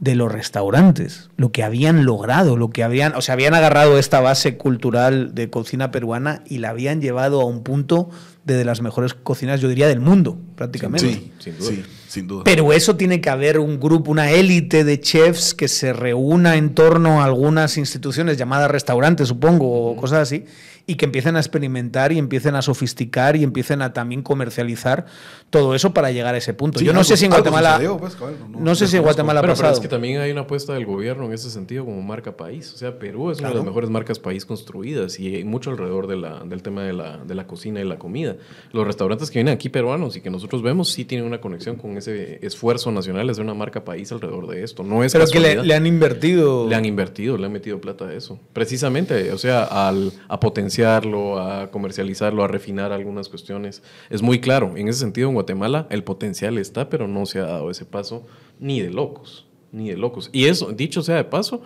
[0.00, 4.20] de los restaurantes, lo que habían logrado, lo que habían, o sea, habían agarrado esta
[4.20, 8.08] base cultural de cocina peruana y la habían llevado a un punto
[8.44, 11.12] de, de las mejores cocinas, yo diría, del mundo, prácticamente.
[11.12, 11.70] Sí, sin duda.
[11.70, 12.44] sí, sin duda.
[12.44, 16.74] Pero eso tiene que haber un grupo, una élite de chefs que se reúna en
[16.74, 20.46] torno a algunas instituciones llamadas restaurantes, supongo, o cosas así,
[20.90, 25.06] y que empiecen a experimentar y empiecen a sofisticar y empiecen a también comercializar
[25.50, 26.78] todo eso para llegar a ese punto.
[26.78, 27.72] Sí, Yo no algo- sé si en Guatemala...
[27.72, 29.02] sucedió, pues, cabal, no- no sé si en.
[29.02, 29.74] Guatemala ha Pero, pero pasado.
[29.74, 32.72] es que también hay una apuesta del gobierno en ese sentido como marca país.
[32.72, 33.56] O sea, Perú es una de Claro.
[33.58, 37.18] las mejores marcas país construidas y hay mucho alrededor de la, del tema de la,
[37.18, 38.36] de la cocina y la comida.
[38.72, 41.96] Los restaurantes que vienen aquí peruanos y que nosotros vemos sí tienen una conexión con
[41.96, 44.82] ese esfuerzo nacional de una marca país alrededor de esto.
[44.82, 46.68] No es Pero que le, le han invertido...
[46.68, 48.38] Le han invertido, le han metido plata a eso.
[48.52, 50.38] Precisamente, o sea, al, a
[50.84, 53.82] a comercializarlo, a refinar algunas cuestiones.
[54.08, 54.76] Es muy claro.
[54.76, 58.26] En ese sentido, en Guatemala el potencial está, pero no se ha dado ese paso
[58.58, 60.30] ni de locos, ni de locos.
[60.32, 61.62] Y eso, dicho sea de paso,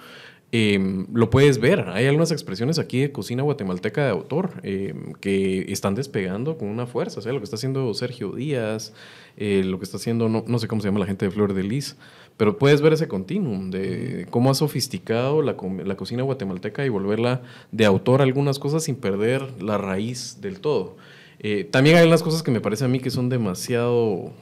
[0.57, 0.79] eh,
[1.13, 1.81] lo puedes ver.
[1.89, 6.87] Hay algunas expresiones aquí de cocina guatemalteca de autor eh, que están despegando con una
[6.87, 7.19] fuerza.
[7.19, 8.93] O sea, lo que está haciendo Sergio Díaz,
[9.37, 11.55] eh, lo que está haciendo, no, no sé cómo se llama la gente de Flor
[11.55, 11.97] de Lis,
[12.37, 17.43] pero puedes ver ese continuum de cómo ha sofisticado la, la cocina guatemalteca y volverla
[17.71, 20.97] de autor a algunas cosas sin perder la raíz del todo.
[21.39, 24.33] Eh, también hay unas cosas que me parece a mí que son demasiado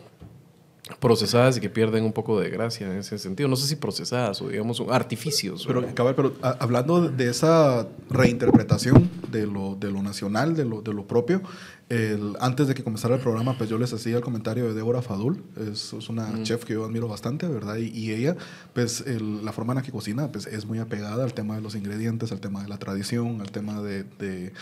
[1.01, 3.49] procesadas y que pierden un poco de gracia en ese sentido.
[3.49, 5.64] No sé si procesadas o digamos artificios.
[5.66, 10.82] Pero, cabal, pero a- hablando de esa reinterpretación de lo, de lo nacional, de lo,
[10.82, 11.43] de lo propio,
[11.88, 15.03] el- antes de que comenzara el programa, pues yo les hacía el comentario de Débora
[15.03, 17.76] Fadul, es, es una chef que yo admiro bastante, ¿verdad?
[17.76, 18.36] Y, y ella,
[18.72, 21.61] pues el- la forma en la que cocina, pues es muy apegada al tema de
[21.62, 24.05] los ingredientes, al tema de la tradición, al tema de...
[24.18, 24.53] de-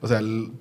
[0.00, 0.52] o sea, el-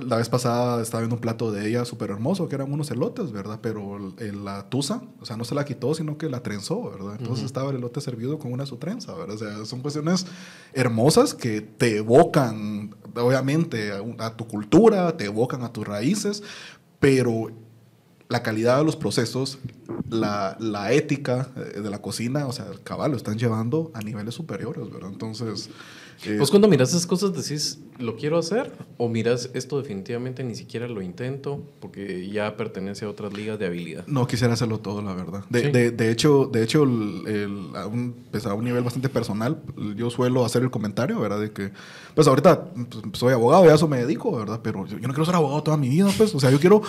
[0.00, 3.32] la vez pasada estaba viendo un plato de ella súper hermoso, que eran unos elotes,
[3.32, 3.58] ¿verdad?
[3.62, 7.16] Pero el- la tusa, o sea, no se la quitó, sino que la trenzó, ¿verdad?
[7.18, 9.34] Entonces estaba el elote servido con una su trenza, ¿verdad?
[9.36, 10.26] O sea, son cuestiones
[10.72, 16.42] hermosas que te evocan, obviamente, a tu cultura, te evocan a tus raíces,
[17.00, 17.50] pero
[18.28, 19.58] la calidad de los procesos,
[20.10, 24.34] la, la ética eh, de la cocina, o sea, cabal, lo están llevando a niveles
[24.34, 25.10] superiores, ¿verdad?
[25.12, 25.70] Entonces...
[26.24, 28.72] eh, Pues cuando miras esas cosas decís, ¿lo quiero hacer?
[28.96, 33.66] O miras esto definitivamente ni siquiera lo intento porque ya pertenece a otras ligas de
[33.66, 34.04] habilidad.
[34.08, 35.44] No quisiera hacerlo todo, la verdad.
[35.50, 35.70] De, Sí.
[35.70, 39.60] de, de hecho, de hecho el- el- a, un, pues, a un nivel bastante personal,
[39.94, 41.40] yo suelo hacer el comentario, ¿verdad?
[41.40, 41.70] De que,
[42.14, 44.60] pues ahorita pues, soy abogado y a eso me dedico, ¿verdad?
[44.64, 46.34] Pero yo, yo no quiero ser abogado toda mi vida, pues.
[46.34, 46.82] O sea, yo quiero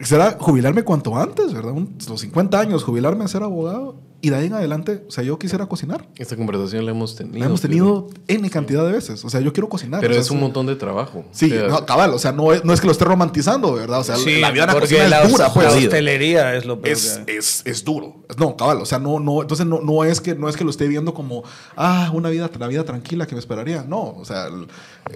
[0.00, 1.74] será jubilarme cuanto antes, ¿verdad?
[2.08, 3.96] Los 50 años, jubilarme a ser abogado
[4.26, 6.08] y de ahí en adelante, o sea, yo quisiera cocinar.
[6.16, 7.38] Esta conversación la hemos tenido.
[7.38, 9.24] La hemos tenido N cantidad de veces.
[9.24, 10.00] O sea, yo quiero cocinar.
[10.00, 11.24] Pero o sea, es un montón de trabajo.
[11.32, 13.74] Sí, O sea, no, cabal, o sea, no es, no es que lo esté romantizando,
[13.74, 14.00] ¿verdad?
[14.00, 15.66] O sea, Sí, la vida en la porque cocina la, es dura, pues.
[15.72, 18.24] la hostelería es lo peor es, es, es duro.
[18.38, 20.70] No, cabal, o sea, no, no, entonces no, no, es que, no es que lo
[20.70, 21.42] esté viendo como,
[21.76, 23.84] ah, una vida, la vida tranquila que me esperaría.
[23.86, 24.66] No, o sea, el-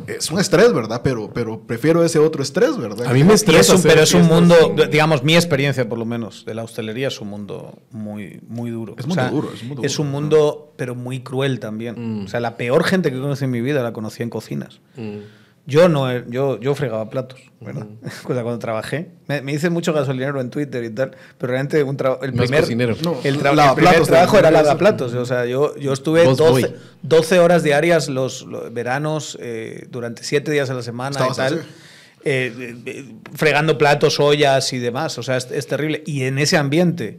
[0.07, 1.01] es un estrés, ¿verdad?
[1.03, 3.07] Pero, pero prefiero ese otro estrés, ¿verdad?
[3.07, 4.55] A mí me estresa es pero es un mundo,
[4.91, 8.95] digamos, mi experiencia por lo menos de la hostelería es un mundo muy, muy duro.
[8.99, 9.87] Es muy duro, es muy duro.
[9.87, 12.21] Es un mundo, pero muy cruel también.
[12.21, 12.25] Mm.
[12.25, 14.81] O sea, la peor gente que conocí en mi vida la conocí en cocinas.
[14.97, 15.19] Mm.
[15.67, 17.87] Yo no, he- yo, yo fregaba platos, ¿verdad?
[18.25, 19.11] O sea, cuando trabajé.
[19.27, 22.93] Me, me dicen mucho gasolinero en Twitter y tal, pero realmente un el primer, cocinero.
[23.23, 25.13] El, tra- el primer trabajo también, era lavaplatos.
[25.13, 26.75] O sea, yo, yo estuve Boss 12, boy.
[27.03, 31.55] 12 horas diarias los, los veranos eh, durante 7 días a la semana y tal.
[31.59, 31.63] eh,
[32.25, 35.19] eh, eh, fregando platos, ollas y demás.
[35.19, 36.03] O sea, es, es terrible.
[36.07, 37.19] Y en ese ambiente,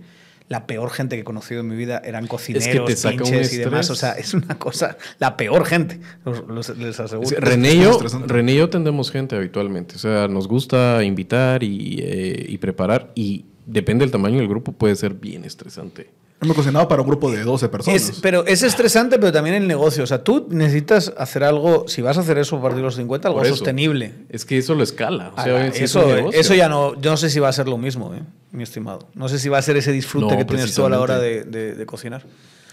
[0.50, 3.54] la peor gente que he conocido en mi vida eran cocineros, te saca un pinches
[3.54, 3.90] y demás.
[3.92, 7.30] O sea, es una cosa, la peor gente, los- los- les aseguro.
[7.40, 8.28] René y yo, estresante.
[8.34, 9.96] René y yo tendemos gente habitualmente.
[9.96, 13.12] O sea, nos gusta invitar y, eh, y preparar.
[13.16, 16.10] Y depende del tamaño del grupo, puede ser bien estresante.
[16.42, 18.02] Hemos cocinado para un grupo de 12 personas.
[18.10, 20.04] Es- pero es estresante, pero también el negocio.
[20.04, 22.96] O sea, tú necesitas hacer algo, si vas a hacer eso a partir de los
[22.96, 24.14] 50, algo sostenible.
[24.30, 25.34] Es que eso lo escala.
[25.36, 27.68] O sea, sí es eso, eso ya no, yo no sé si va a ser
[27.68, 28.22] lo mismo, eh,
[28.52, 29.10] mi estimado.
[29.16, 31.20] No sé si va a ser ese disfrute No, que tienes tú a la hora
[31.20, 32.24] de, de- de cocinar.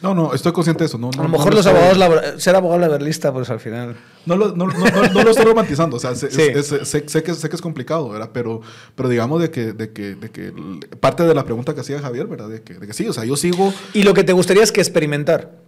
[0.02, 0.98] No, no, estoy consciente de eso.
[0.98, 3.96] No, A lo no mejor lo los abogados, labor- ser abogado laboralista, pues al final.
[4.26, 6.42] No lo, no, lo estoy romantizando, o sea, sé, Sí.
[6.54, 8.30] es- es- sé- sé que, sé que es complicado, ¿verdad?
[8.32, 8.60] Pero,
[8.94, 10.52] pero digamos de que, de, que, de que
[11.00, 12.48] parte de la pregunta que hacía Javier, ¿verdad?
[12.48, 14.70] De que, de que sí, o sea, yo sigo Y lo que te gustaría es
[14.72, 15.64] que experimentar.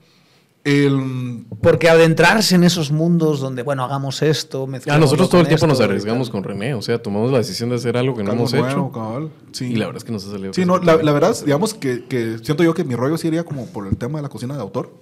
[0.77, 1.45] El...
[1.61, 5.67] Porque adentrarse en esos mundos donde, bueno, hagamos esto, Ah, mezclamos nosotros todo el tiempo
[5.67, 6.75] nos esto arriesgamos con René.
[6.75, 8.93] O sea, tomamos la decisión de hacer algo que no hemos nuevo, hecho.
[8.93, 9.67] cabal, sí.
[9.67, 10.53] Y la verdad es que nos ha salido.
[10.53, 13.45] Sí, no, la, la verdad, digamos que, que siento yo que mi rollo sí iría
[13.45, 14.93] como por el tema de la cocina de autor.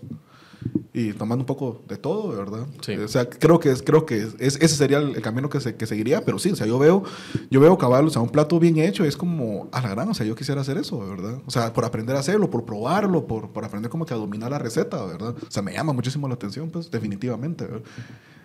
[0.93, 2.67] Y tomando un poco de todo, ¿verdad?
[2.81, 2.97] Sí.
[2.97, 6.25] O sea, creo que, creo que es, ese sería el, camino que, se, que seguiría,
[6.25, 7.03] pero sí, o sea, yo veo,
[7.51, 10.15] yo veo cabal, o sea, un plato bien hecho, es como, a la gran, o
[10.15, 11.39] sea, yo quisiera hacer eso, ¿verdad?
[11.45, 14.51] O sea, por aprender a hacerlo, por probarlo, por, por aprender como que a dominar
[14.51, 15.35] la receta, ¿verdad?
[15.47, 17.83] O sea, me llama muchísimo la atención, pues, definitivamente, ¿verdad?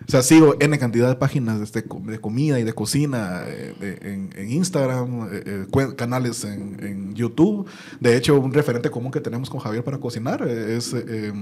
[0.06, 3.72] O sea, sigo N cantidad de páginas de, este- de comida y de cocina eh,
[3.78, 7.66] de- en, en Instagram, eh, eh, canales en, en YouTube.
[8.00, 11.32] De hecho, un referente común que tenemos con Javier para cocinar eh, es eh, eh,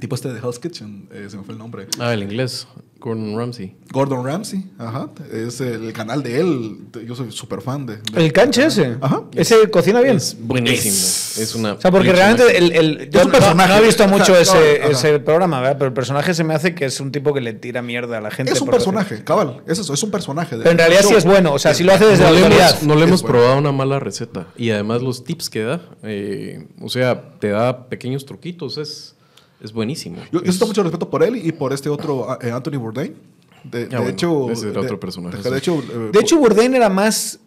[0.00, 1.86] tipo este de Hell's Kitchen, eh, se me fue el nombre.
[1.98, 2.66] Ah, el inglés.
[2.98, 3.74] Con Ramsey.
[3.92, 5.08] Gordon Ramsay, ajá.
[5.32, 6.80] Es el canal de él.
[7.06, 8.98] Yo soy súper fan de, de- El canche ese.
[9.00, 9.22] Ajá.
[9.34, 10.16] Ese cocina bien.
[10.18, 10.94] Es buenísimo.
[10.94, 11.72] Es, una.
[11.72, 13.68] O sea, porque realmente el, el- yo no- personaje.
[13.72, 14.90] no, he visto mucho Ajá, ese, ajá.
[14.90, 15.78] ese programa, ¿verdad?
[15.78, 18.20] Pero el personaje se me hace que es un tipo que le tira mierda a
[18.20, 18.52] la gente.
[18.52, 19.62] Es un personaje, cabal.
[19.66, 20.56] Es eso, es un personaje.
[20.56, 21.54] de- Pero en realidad sí es bueno.
[21.54, 22.70] O sea, si lo hace desde no la le realidad.
[22.72, 23.38] hemos, no le Es hemos bueno.
[23.38, 24.46] probado una mala receta.
[24.58, 28.76] Y además los tips que da, eh, o sea, te da pequeños truquitos.
[28.76, 29.14] Es,
[29.60, 30.16] es buenísimo.
[30.32, 33.14] Yo, yo Es- siento mucho respeto por él y por este otro, eh, Anthony Bourdain.
[33.62, 35.50] De, de Ah, bueno, hecho, ese era de- otro personaje, De, sí.
[35.50, 37.38] de hecho, eh, De hecho, Bourdain era más.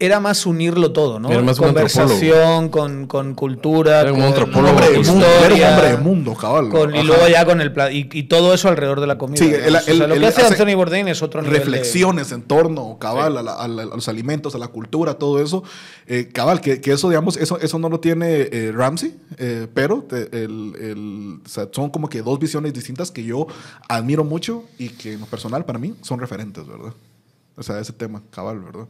[0.00, 1.28] Era más unirlo todo, ¿no?
[1.28, 5.70] Era más Conversación, con, con cultura, Era con un antropólogo hombre de con mundo, historia,
[5.70, 6.68] hombre de mundo, cabal.
[6.68, 9.38] con- y luego ya con el y, y todo eso alrededor de la comida.
[9.44, 12.42] Sí, O sea, lo que hace hace Anthony Bourdain es otro nivel de- reflexiones en
[12.42, 15.64] torno, cabal, a, la- a la- a los alimentos, a la cultura, todo eso.
[16.06, 20.02] Eh, cabal, que, que eso, digamos, eso, eso no lo tiene eh, Ramsey, eh, pero
[20.08, 23.48] te- el- el- o sea, son como que dos visiones distintas que yo
[23.88, 26.92] admiro mucho y que en lo personal para mí son referentes, ¿verdad?
[27.56, 28.86] O sea, ese tema, cabal, ¿verdad?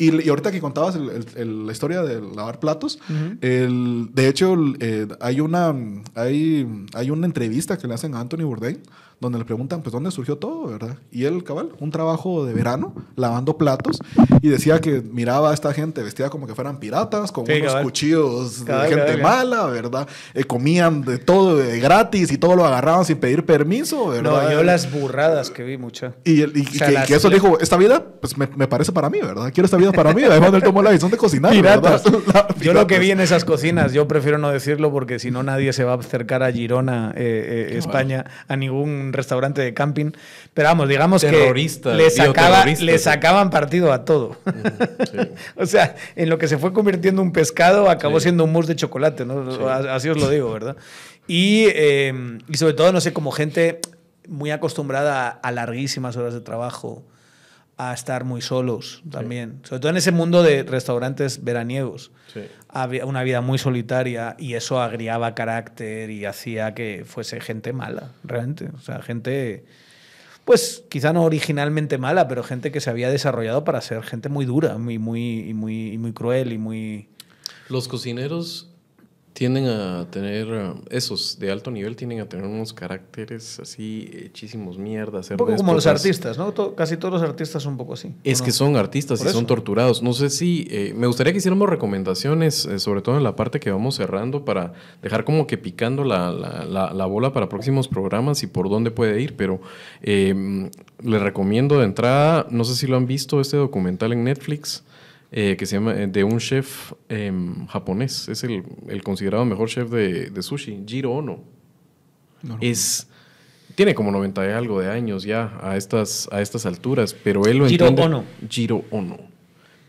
[0.00, 2.98] Y, y ahorita que contabas el- el- el- la historia de lavar platos,
[3.40, 5.74] el- de hecho, eh, hay, una,
[6.14, 8.80] hay, hay una entrevista que le hacen a Anthony Bourdain
[9.20, 10.96] donde le preguntan, pues, ¿dónde surgió todo, verdad?
[11.12, 13.98] Y él, cabal, un trabajo de verano, lavando platos,
[14.40, 17.66] y decía que miraba a esta gente vestida como que fueran piratas, con Sí, unos
[17.68, 17.84] cabal.
[17.84, 19.46] cuchillos Cabal, de gente cabal.
[19.48, 20.08] mala, ¿verdad?
[20.32, 24.44] Eh, comían de todo de gratis y todo lo agarraban sin pedir permiso, ¿verdad?
[24.44, 26.14] No, yo las burradas que vi mucho.
[26.24, 28.66] Y, el- y- y sea, que, que eso las- dijo, esta vida, pues me, me
[28.68, 29.50] parece para mí, ¿verdad?
[29.52, 30.22] Quiero esta vida para mí.
[30.24, 32.04] Además, él tomó la decisión de cocinar, Piratas.
[32.10, 32.56] ¿verdad?
[32.60, 35.74] Yo lo que vi en esas cocinas, yo prefiero no decirlo porque si no nadie
[35.74, 40.12] se va a acercar a Girona, eh, eh, España, a ningún restaurante de camping.
[40.54, 42.98] Pero vamos, digamos que le, sacaba, le sí.
[42.98, 44.36] sacaban partido a todo.
[45.10, 45.18] Sí.
[45.56, 48.24] o sea, en lo que se fue convirtiendo un pescado acabó Sí.
[48.24, 49.50] siendo un mousse de chocolate, ¿no?
[49.52, 49.60] Sí.
[49.88, 50.76] Así os lo digo, ¿verdad?
[51.26, 53.80] Y, eh, y sobre todo, no sé, como gente
[54.28, 57.04] muy acostumbrada a, a larguísimas horas de trabajo,
[57.76, 59.60] a estar muy solos también.
[59.64, 62.10] Sobre todo en ese mundo de restaurantes veraniegos.
[62.32, 62.42] Sí.
[62.72, 68.12] Había una vida muy solitaria y eso agriaba carácter y hacía que fuese gente mala,
[68.22, 68.68] realmente.
[68.76, 69.64] O sea, gente,
[70.44, 74.44] pues quizá no originalmente mala, pero gente que se había desarrollado para ser gente muy
[74.44, 77.08] dura, muy, muy, muy, muy cruel y muy...
[77.68, 78.69] Los cocineros
[79.32, 84.76] tienden a tener, eh, esos de alto nivel tienden a tener unos caracteres así hechísimos
[84.76, 85.20] mierda.
[85.30, 86.52] Un poco como los artistas, ¿no?
[86.74, 88.12] Casi todos los artistas son un poco así.
[88.24, 90.02] Es ¿o que son artistas y son torturados.
[90.02, 90.66] No sé si.
[90.70, 94.44] eh, me gustaría que hiciéramos recomendaciones, eh, sobre todo en la parte que vamos cerrando,
[94.44, 94.72] para
[95.02, 98.90] dejar como que picando la, la- la- la bola para próximos programas y por dónde
[98.90, 99.36] puede ir.
[99.36, 99.60] Pero
[100.02, 100.68] eh,
[101.02, 104.82] les recomiendo de entrada, no sé si lo han visto, este documental en Netflix.
[105.32, 109.68] Eh, que se llama eh, de un chef em, japonés, es el, el considerado mejor
[109.68, 111.44] chef de, de sushi, Jiro Ono.
[112.42, 112.58] No, no.
[112.60, 113.06] Es,
[113.74, 117.58] tiene como 90 y algo de años ya a estas, a estas alturas, pero él
[117.58, 118.16] lo Jiro entiende.
[118.16, 118.24] Ono.
[118.40, 119.18] De Ono.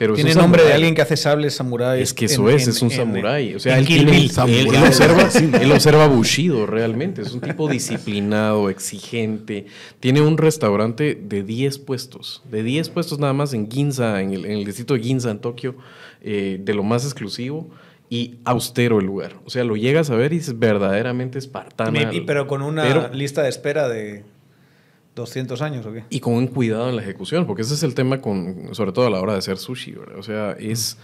[0.02, 2.02] Pero Tiene nombre de alguien que hace sables samurái.
[2.02, 3.54] Es que eso es, es un samurái.
[3.54, 5.30] O sea, él, tiene- él- él observa,
[5.62, 7.22] él observa Bushido realmente.
[7.22, 9.68] Es un tipo disciplinado, exigente.
[10.00, 12.42] Tiene un restaurante de 10 puestos.
[12.50, 15.38] De 10 puestos nada más en Ginza, en el, en el distrito de Ginza, en
[15.38, 15.76] Tokio.
[16.24, 17.70] eh, de lo más exclusivo
[18.10, 19.36] y austero el lugar.
[19.46, 22.00] O sea, lo llegas a ver y es verdaderamente espartano.
[22.26, 24.24] Pero con una Pero- lista de espera de
[25.16, 26.04] 200 años o qué.
[26.10, 29.08] y con un cuidado en la ejecución, porque ese es el tema con, sobre todo
[29.08, 30.18] a la hora de hacer sushi, ¿verdad?
[30.18, 30.98] O sea, es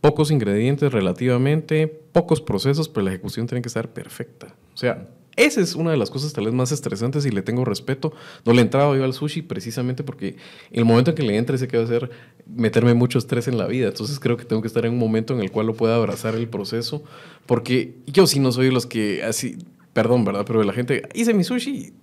[0.00, 4.54] pocos ingredientes relativamente, pocos procesos, pero la ejecución tiene que estar perfecta.
[4.74, 7.64] O sea, esa es una de las cosas tal vez más estresantes y le tengo
[7.64, 8.12] respeto.
[8.44, 10.36] No le he entrado yo al sushi precisamente porque
[10.70, 12.10] el momento en que le entre sé que va a ser
[12.46, 13.88] meterme mucho estrés en la vida.
[13.88, 16.34] Entonces creo que tengo que estar en un momento en el cual lo pueda abrazar
[16.34, 17.02] el proceso,
[17.46, 19.56] porque yo sí no soy los que así,
[19.92, 20.44] perdón, ¿verdad?
[20.46, 21.94] Pero la gente, hice mi sushi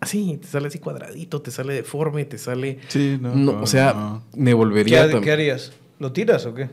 [0.00, 2.78] así, te sale así cuadradito, te sale deforme, te sale...
[2.88, 4.22] Sí, no, No, no, o sea, no.
[4.36, 5.20] me ¿Qué, volvería...
[5.20, 5.72] qué harías?
[5.98, 6.70] ¿Lo tiras o qué?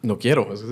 [0.00, 0.64] No quiero, ese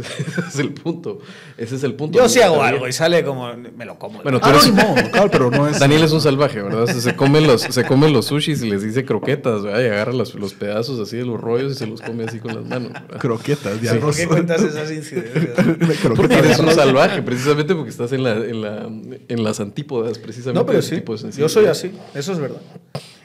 [0.49, 1.18] es, el punto.
[1.59, 2.16] Ese es el punto.
[2.16, 3.53] Yo sí hago También- algo y sale como.
[3.57, 4.22] Me lo como.
[4.22, 5.81] Bueno, tú Ah, no, claro, pero no es.
[5.81, 6.87] Daniel es un salvaje, ¿verdad?
[6.87, 9.81] Se comen los, se comen los sushis y les dice croquetas, ¿verdad?
[9.83, 12.55] Y agarra los, los pedazos así de los rollos y se los come así con
[12.55, 12.93] las manos.
[12.93, 13.18] ¿verdad?
[13.18, 14.16] Croquetas de ¿Por arroz.
[14.16, 15.55] qué cuentas esas incidencias?
[15.57, 18.89] Croquetas Porque eres un salvaje, precisamente porque estás en, la, en, la,
[19.29, 20.61] en las antípodas, precisamente.
[20.61, 21.03] No, pero sí.
[21.37, 21.91] Yo soy así.
[22.14, 22.61] Eso es verdad.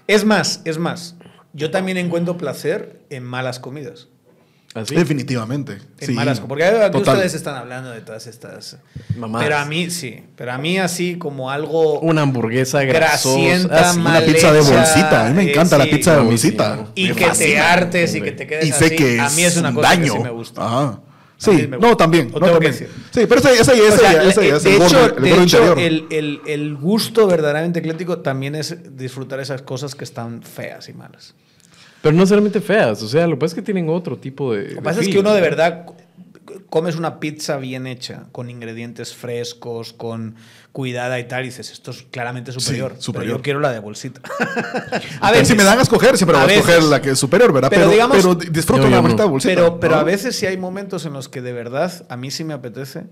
[0.08, 1.16] Es más, es más.
[1.54, 4.08] Yo también encuentro placer en malas comidas.
[4.74, 4.96] ¿Así?
[4.96, 5.80] Definitivamente.
[6.00, 6.14] En sí.
[6.14, 8.78] malas Porque aquí ustedes están hablando de todas estas.
[9.18, 9.46] Mamadas.
[9.46, 10.24] Pero a mí sí.
[10.38, 12.00] Pero a mí así como algo.
[12.00, 13.68] Una hamburguesa grasosa.
[13.70, 14.00] Ah, sí.
[14.00, 15.26] Una pizza de bolsita.
[15.26, 15.90] A mí me eh, encanta la sí.
[15.90, 16.76] pizza de sí, bolsita.
[16.78, 16.92] ¿no?
[16.96, 17.72] Y Me que te fascina.
[17.74, 18.32] hartes y hombre.
[18.32, 18.96] que te quedes Y sé así.
[18.96, 20.14] que a mí es una cosa daño.
[20.14, 20.66] que sí me gusta.
[20.66, 21.02] Ajá.
[21.38, 22.32] Sí, no, también.
[22.32, 22.74] No, también.
[22.74, 22.86] Sí,
[23.28, 25.44] pero ese, ese, ese, O sea, ese- de es el hecho, gordo- el de gordo
[25.44, 25.80] hecho, interior.
[25.80, 30.94] el, el- el gusto verdaderamente ecléctico también es disfrutar esas cosas que están feas y
[30.94, 31.34] malas.
[32.02, 34.70] Pero no necesariamente feas, o sea, lo que pasa es que tienen otro tipo de.
[34.70, 35.86] Lo que pasa es que uno de verdad
[36.70, 40.36] comes una pizza bien hecha, con ingredientes frescos, con
[40.72, 42.96] cuidada y tal, y dices, esto es claramente superior.
[42.98, 43.38] superior.
[43.38, 44.22] yo quiero la de bolsita.
[45.22, 46.90] A ver, si me dan a escoger, siempre A voy a escoger veces.
[46.90, 47.70] la que es superior, ¿verdad?
[47.70, 49.54] Pero Pero, digamos- pero disfruto la bolsita de bolsita.
[49.56, 50.00] Pero, pero ¿no?
[50.00, 53.04] a veces sí hay momentos en los que de verdad a mí sí me apetece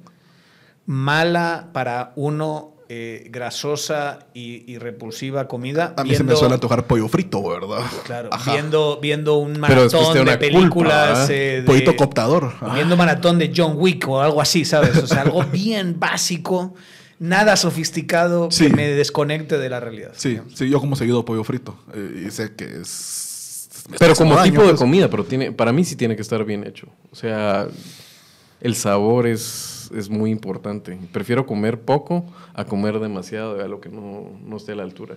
[0.86, 5.94] mala para uno eh, grasosa y, y repulsiva comida.
[5.96, 7.84] A mí se me suele antojar pollo frito, ¿verdad?
[8.06, 8.52] Claro, Ajá.
[8.54, 11.20] viendo, viendo un maratón te da de películas.
[11.20, 12.54] culpa, eh, de- Pollito cooptador.
[12.62, 12.74] Ah.
[12.74, 14.98] Viendo maratón de John Wick o algo así, ¿sabes?
[14.98, 16.74] O sea, algo bien básico,
[17.20, 18.66] nada sofisticado Sí.
[18.68, 20.12] que me desconecte de la realidad.
[20.18, 21.78] Sí, sí, yo como seguido pollo frito.
[21.94, 23.70] eh, y sé que es.
[24.00, 24.80] Pero como daño, tipo de pues.
[24.80, 26.88] comida, pero tiene, para mí sí tiene que estar bien hecho.
[27.12, 27.68] O sea,
[28.62, 30.98] el sabor es, es muy importante.
[31.12, 35.16] Prefiero comer poco a comer demasiado de algo que no, no esté a la altura.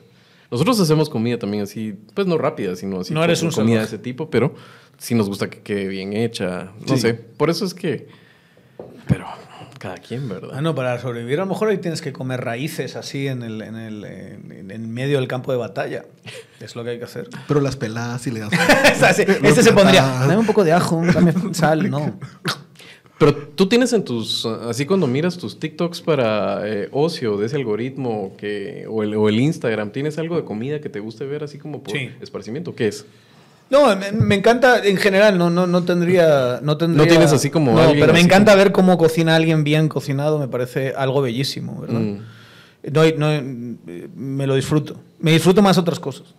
[0.50, 3.14] Nosotros hacemos comida también así, pues no rápida, sino así.
[3.14, 4.54] No eres un comida de ese tipo, pero
[4.98, 6.72] sí nos gusta que quede bien hecha.
[6.86, 7.00] No Sí.
[7.00, 8.08] sé, por eso es que...
[9.08, 9.26] Pero
[9.78, 10.50] cada quien, ¿verdad?
[10.54, 13.62] Ah, no, para sobrevivir a lo mejor ahí tienes que comer raíces así en el,
[13.62, 16.04] en el en, en medio del campo de batalla.
[16.60, 17.28] Es lo que hay que hacer.
[17.48, 18.50] Pero las peladas y le das.
[19.42, 22.16] Este se pondría, dame un poco de ajo, dame sal, no.
[23.24, 27.54] Pero tú tienes en tus, así cuando miras tus TikToks para eh, ocio de ese
[27.54, 31.44] algoritmo que, o, el, o el Instagram, ¿tienes algo de comida que te guste ver
[31.44, 32.10] así como por Sí.
[32.20, 32.74] esparcimiento?
[32.74, 33.06] ¿Qué es?
[33.70, 37.04] No, me, me encanta, en general, no, no, no tendría, no tendría...
[37.04, 39.88] No tienes así como No, alguien pero me así encanta ver cómo cocina alguien bien
[39.88, 42.00] cocinado, me parece algo bellísimo, ¿verdad?
[42.00, 42.18] Mm.
[42.92, 43.76] No, no
[44.16, 44.96] me lo disfruto.
[45.20, 46.34] Me disfruto más otras cosas.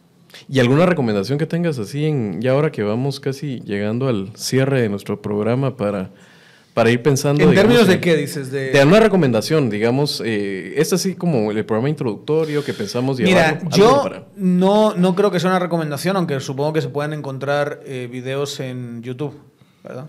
[0.50, 4.82] ¿Y alguna recomendación que tengas así en, ya ahora que vamos casi llegando al cierre
[4.82, 6.10] de nuestro programa para,
[6.74, 7.44] para ir pensando...
[7.44, 8.52] ¿En digamos, términos de qué dices?
[8.52, 13.60] De, De alguna recomendación, digamos, eh, es así como el programa introductorio que pensamos Mira,
[13.60, 13.60] llevarlo.
[13.62, 17.14] algo yo para- no, no creo que sea una recomendación, aunque supongo que se pueden
[17.14, 19.34] encontrar eh, videos en YouTube,
[19.84, 20.08] ¿verdad?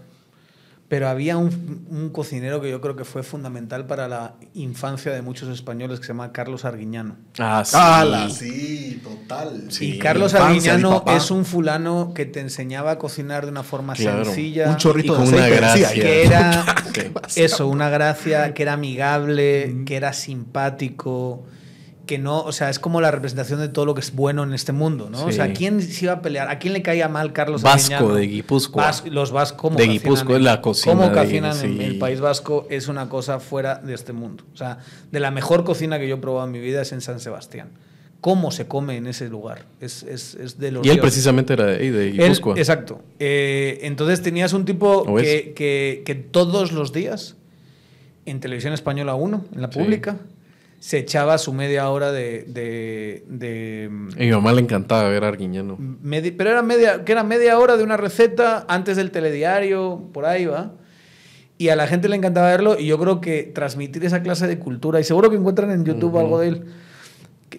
[0.86, 5.22] Pero había un, un cocinero que yo creo que fue fundamental para la infancia de
[5.22, 7.16] muchos españoles que se llama Carlos Arguiñano.
[7.38, 7.74] Ah, sí.
[7.78, 8.28] ¡Hala!
[8.30, 9.64] Sí, total.
[9.70, 9.94] Sí.
[9.94, 13.94] y Carlos Infancia, Arguiñano es un fulano que te enseñaba a cocinar de una forma
[13.94, 14.26] Claro.
[14.26, 14.68] sencilla.
[14.68, 15.90] Un chorrito y de con una gracia.
[15.92, 16.64] que era
[17.34, 21.44] eso, una gracia, que era amigable, que era simpático,
[22.06, 24.52] que no, o sea, es como la representación de todo lo que es bueno en
[24.52, 25.24] este mundo, ¿no?
[25.24, 25.36] O Sí.
[25.36, 26.48] sea, ¿quién se iba a pelear?
[26.50, 28.14] ¿A quién le caía mal Carlos Vasco Arguiñano?
[28.16, 28.84] de Guipúzcoa.
[28.84, 32.66] Vas- los vascos, ¿cómo De Guipúzcoa, en- la cocina Cómo cocinan en el País Vasco
[32.68, 34.44] es una cosa fuera de este mundo.
[34.52, 34.78] O sea,
[35.10, 37.68] de la mejor cocina que yo he probado en mi vida es en San Sebastián.
[38.20, 39.64] ¿Cómo se come en ese lugar?
[39.80, 41.00] Es, es, es de los Y él dioses.
[41.12, 42.54] precisamente era de, ahí, de Él- Guipúzcoa.
[42.58, 43.00] exacto.
[43.18, 45.24] Eh, entonces tenías un tipo ¿O es?
[45.26, 47.36] que, que- que todos los días,
[48.26, 49.78] en Televisión Española 1, en la Sí.
[50.84, 52.44] Se echaba su media hora de...
[52.46, 55.78] de- de, A mi mamá le encantaba ver a Arguiñano.
[55.78, 60.26] medi- pero era media, que era media hora de una receta antes del telediario, por
[60.26, 60.72] ahí va.
[61.56, 64.58] Y a la gente le encantaba verlo y yo creo que transmitir esa clase de
[64.58, 66.64] cultura, y seguro que encuentran en YouTube algo de él,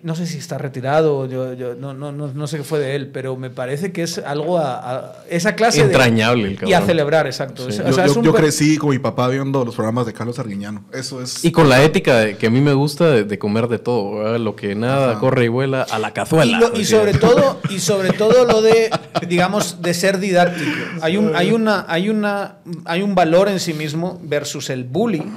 [0.04, 2.96] no sé si está retirado, yo, yo no, no, no, no sé qué fue de
[2.96, 6.56] él, pero me parece que es algo a, a- esa clase Entrañable el de...
[6.56, 6.70] cabrón.
[6.72, 7.70] Y a celebrar, exacto.
[7.72, 7.82] Sí.
[7.82, 10.38] O Yo, sea, yo- yo per- crecí con mi papá viendo los programas de Carlos
[10.40, 10.84] Arguiñano.
[10.94, 11.44] Eso es.
[11.46, 14.16] Y con la ética de- que a mí me gusta de, de comer de todo,
[14.20, 14.40] ¿verdad?
[14.40, 15.20] lo que nada Ajá.
[15.20, 16.58] corre y vuela a la cazuela.
[16.58, 18.90] Y, lo- y sobre todo y sobre todo lo de
[19.28, 20.72] digamos de ser didáctico
[21.02, 25.32] hay un hay una hay una hay un valor en sí mismo versus el bullying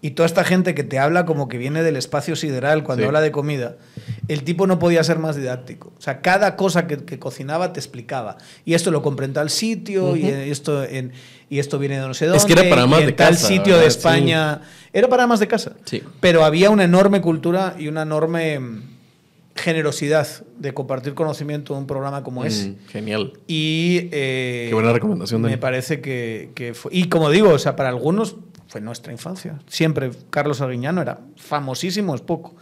[0.00, 3.06] y toda esta gente que te habla como que viene del espacio sideral cuando Sí.
[3.06, 3.76] habla de comida
[4.28, 7.80] el tipo no podía ser más didáctico o sea cada cosa que, que cocinaba te
[7.80, 11.12] explicaba y esto lo compré en tal sitio y esto en-
[11.50, 13.12] y esto viene de no sé dónde Es que era para y más en de
[13.12, 13.86] tal casa, sitio de.
[13.86, 14.60] España
[14.92, 16.02] era para más de casa Sí.
[16.20, 18.82] pero había una enorme cultura y una enorme mm,
[19.56, 20.28] generosidad
[20.58, 22.68] de compartir conocimiento en un programa como ese.
[22.70, 23.32] Mm, genial.
[23.48, 25.60] Y eh, Qué buena recomendación, Me Dani.
[25.60, 26.92] parece que, que fue.
[26.94, 28.36] Y como digo, o sea, para algunos
[28.68, 29.58] fue nuestra infancia.
[29.66, 32.54] Siempre Carlos Arguiñano era famosísimo, es poco.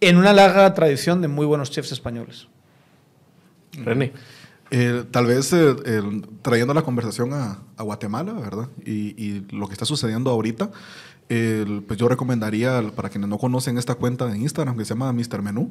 [0.00, 2.48] En una larga tradición de muy buenos chefs españoles.
[3.72, 4.12] René.
[4.70, 8.68] Eh, tal vez eh, el- trayendo la conversación a, a Guatemala, ¿verdad?
[8.84, 10.70] Y, y lo que está sucediendo ahorita,
[11.86, 15.40] pues yo recomendaría, para quienes no conocen esta cuenta de Instagram que se llama Mr.
[15.42, 15.70] Menú,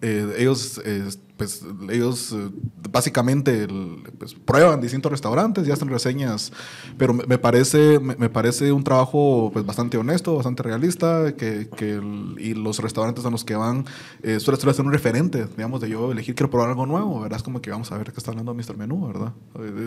[0.00, 2.50] eh, ellos, eh, pues, ellos eh,
[2.90, 6.52] básicamente el- pues, prueban distintos restaurantes y hacen reseñas,
[6.98, 11.94] pero me, parece, me, me parece un trabajo pues, bastante honesto, bastante realista, que, que
[11.94, 13.84] el- y los restaurantes a los que van
[14.22, 17.36] eh, suele, suele ser un referente, digamos, de yo elegir, quiero probar algo nuevo, ¿verdad?
[17.38, 18.76] Es como que vamos a ver qué está hablando Mr.
[18.76, 19.32] Menú, ¿verdad?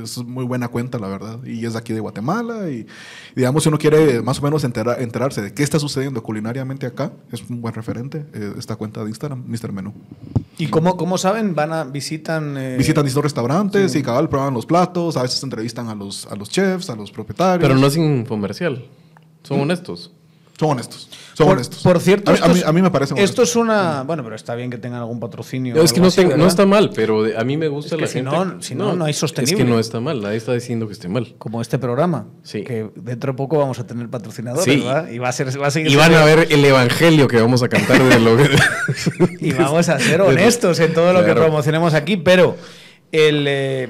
[0.01, 2.85] Es muy buena cuenta, la verdad, y es de aquí de Guatemala, y
[3.35, 7.11] digamos, si uno quiere más o menos entera- enterarse de qué está sucediendo culinariamente acá,
[7.31, 9.71] es un buen referente eh, esta cuenta de Instagram, Mr.
[9.71, 9.93] Menú.
[10.57, 11.55] ¿Y cómo, cómo saben?
[11.55, 12.57] Van a, visitan...
[12.57, 16.35] eh, Visitan distintos restaurantes y cabal prueban los platos, a veces entrevistan a los, a
[16.35, 17.67] los chefs, a los propietarios.
[17.67, 18.85] Pero no es infomercial.
[19.43, 20.11] Son honestos.
[20.57, 21.09] Son honestos.
[21.33, 21.83] Son por, honestos.
[21.83, 24.03] por cierto, a mí, esto a mí- es- a mí me parece Esto es una...
[24.03, 25.75] Bueno, pero está bien que tengan algún patrocinio.
[25.83, 28.07] es que no, así, no está mal, pero a mí me gusta Es que la
[28.07, 28.31] si gente.
[28.31, 29.51] no- si no, no hay sostenible.
[29.53, 30.21] Es que no está mal.
[30.21, 31.35] Nadie está diciendo que esté mal.
[31.37, 32.27] Como este programa.
[32.43, 32.63] Sí.
[32.63, 34.79] Que dentro de poco vamos a tener patrocinadores, Sí.
[34.79, 35.09] ¿verdad?
[35.09, 37.41] Y va a, ser, va a seguir Y van siendo- a ver el evangelio que
[37.41, 38.49] vamos a cantar de lo que.
[39.41, 42.55] Y vamos a ser honestos en todo lo que promocionemos aquí, pero
[43.11, 43.89] el, eh,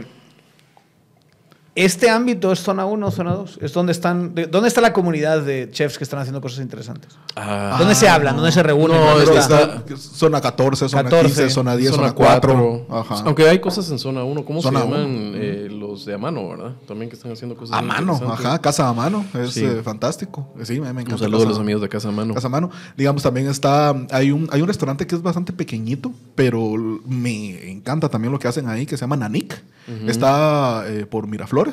[1.76, 3.60] este ámbito es zona 1 o zona 2.
[3.62, 4.34] Es donde están.
[4.34, 7.12] de- ¿Dónde está la comunidad de chefs que están haciendo cosas interesantes?
[7.36, 8.38] Ah, ¿Dónde se hablan?
[8.38, 8.96] ¿Dónde se reúnen?
[8.98, 9.62] No, ¿Dónde está?
[9.82, 12.88] está- Zona 14, zona 14, 15, zona 10, zona zona 4.
[12.90, 13.16] Ajá.
[13.26, 14.46] Aunque hay cosas en zona 1.
[14.46, 16.72] ¿Cómo Zona se llaman eh, los de a mano, verdad?
[16.88, 19.26] También que están haciendo cosas A mano, ajá, casa a mano.
[19.34, 19.66] Es Sí.
[19.66, 20.48] eh, fantástico.
[20.64, 21.14] Sí, me, me encanta.
[21.16, 22.34] Un saludo a los amigos de Casa a Mano.
[22.34, 22.70] Casa a mano.
[22.96, 23.94] Digamos, también está.
[24.12, 26.62] Hay un, hay un restaurante que es bastante pequeñito, pero
[27.06, 29.62] me encanta también lo que hacen ahí, que se llama Nanik.
[30.08, 31.65] Está eh, por Miraflores,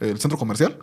[0.00, 0.76] el centro comercial.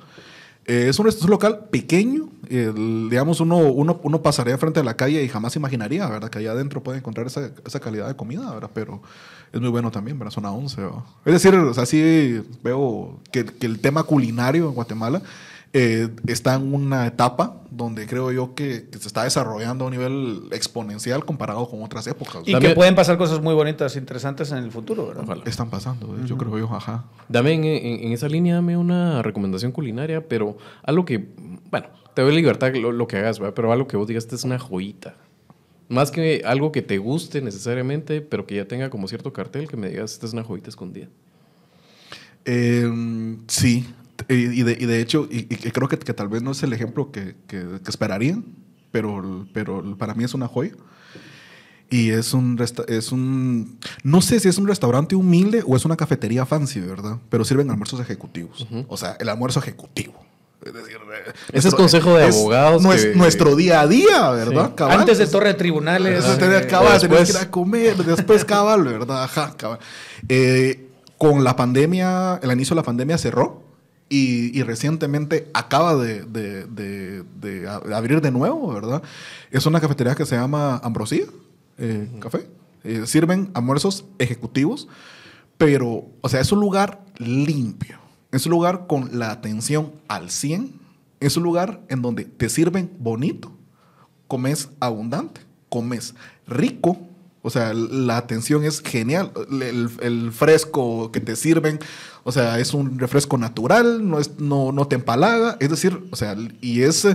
[0.65, 2.29] Eh, es, un, es un local pequeño.
[2.49, 6.29] el- digamos, uno, uno, uno pasaría frente a la calle y jamás imaginaría, ¿verdad?
[6.29, 8.69] Que allá adentro puede encontrar esa, esa calidad de comida, ¿verdad?
[8.73, 9.01] Pero
[9.51, 10.31] es muy bueno también, ¿verdad?
[10.31, 10.81] Zona 11.
[10.81, 10.99] ¿verdad?
[11.25, 11.85] Es decir, o sea,
[12.63, 15.21] veo que, que el tema culinario en Guatemala
[15.73, 19.91] eh, está en una etapa donde creo yo que, que se está desarrollando a un
[19.93, 22.41] nivel exponencial comparado con otras épocas.
[22.45, 25.23] Y También- que pueden pasar cosas muy bonitas, interesantes en el futuro, ¿verdad?
[25.25, 25.43] Ojalá.
[25.45, 27.05] Están pasando, eh, yo creo yo, ajá.
[27.27, 31.29] Dame en, en- en esa línea, dame una recomendación culinaria, pero algo que,
[31.69, 33.53] bueno, te doy libertad lo, lo que hagas, ¿verdad?
[33.53, 35.15] pero algo que vos digas, esta es una joyita.
[35.87, 39.77] Más que algo que te guste necesariamente, pero que ya tenga como cierto cartel, que
[39.77, 41.07] me digas, esta es una joyita escondida.
[42.45, 43.85] Eh, sí,
[44.27, 46.73] y de, y de hecho, y, y creo que, que tal vez no es el
[46.73, 48.43] ejemplo que, que- que esperarían,
[48.91, 50.71] pero, pero para mí es una joya.
[51.91, 55.85] Y es un, resta- es un, no sé si es un restaurante humilde o es
[55.85, 57.17] una cafetería fancy, ¿verdad?
[57.29, 58.67] Pero sirven almuerzos ejecutivos.
[58.87, 60.13] O sea, el almuerzo ejecutivo.
[60.63, 64.67] Es decir, eh, Ese es consejo de abogados nues- que- nuestro día a día, ¿verdad?
[64.67, 64.73] Sí.
[64.75, 64.99] Cabal.
[64.99, 66.19] Antes de torre de tribunales.
[66.25, 67.31] Eso eh, cabal, tenías después.
[67.31, 69.23] que ir a comer, después cabal, ¿verdad?
[69.23, 69.79] Ajá, cabal.
[70.27, 73.63] Eh, con la pandemia, el inicio de la pandemia cerró
[74.09, 79.03] y, y recientemente acaba de, de- de- de a- de abrir de nuevo, ¿verdad?
[79.51, 81.25] Es una cafetería que se llama Ambrosía
[81.77, 82.47] eh, Café.
[82.83, 84.87] Eh, sirven almuerzos ejecutivos,
[85.57, 87.97] pero, o sea, es un lugar limpio.
[88.31, 90.71] Es un lugar con la atención al 100.
[91.19, 93.51] Es un lugar en donde te sirven bonito,
[94.27, 96.15] comes abundante, comes
[96.47, 96.97] rico.
[97.41, 99.31] O sea, la atención es genial.
[99.49, 101.79] El, el fresco que te sirven,
[102.23, 105.55] o sea, es un refresco natural, no, es, no, no te empalaga.
[105.61, 107.07] Es decir, o sea, y es,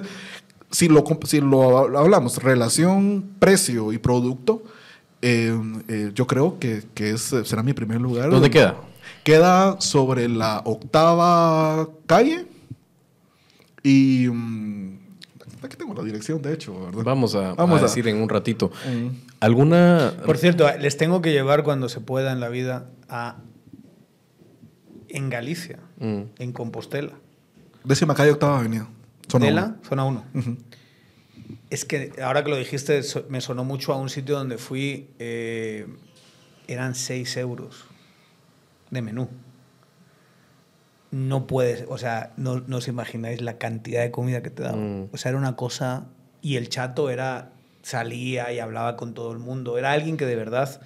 [0.70, 4.62] si lo, si lo hablamos, relación precio y producto,
[5.20, 5.54] eh,
[5.88, 8.30] eh, yo creo que, que es, será mi primer lugar.
[8.30, 8.76] ¿Dónde queda?
[9.24, 12.46] Queda sobre la octava calle.
[13.82, 14.28] Y.
[14.28, 14.98] mm,
[15.62, 17.02] aquí tengo la dirección, de hecho, ¿verdad?
[17.04, 18.70] Vamos a, Vamos a a- decir en un ratito.
[19.40, 20.12] ¿Alguna...?
[20.24, 23.36] Por cierto, les tengo que llevar cuando se pueda en la vida a.
[25.08, 26.22] En Galicia, Mm.
[26.38, 27.12] en Compostela.
[27.84, 28.88] Décima calle, octava avenida.
[29.30, 29.76] Zona Tela, uno.
[29.88, 30.24] zona 1.
[30.34, 30.56] Ujú.
[31.70, 35.10] Es que ahora que lo dijiste, me sonó mucho a un sitio donde fui.
[35.18, 35.86] eh,
[36.66, 37.84] eran 6 euros
[38.90, 39.28] de menú.
[41.10, 45.02] No puedes, o sea, no, no os imagináis la cantidad de comida que te daban.
[45.04, 45.08] Mm.
[45.12, 46.06] O sea, era una cosa.
[46.42, 47.52] Y el chato era.
[47.84, 49.78] Salía y hablaba con todo el mundo.
[49.78, 50.80] Era alguien que de verdad.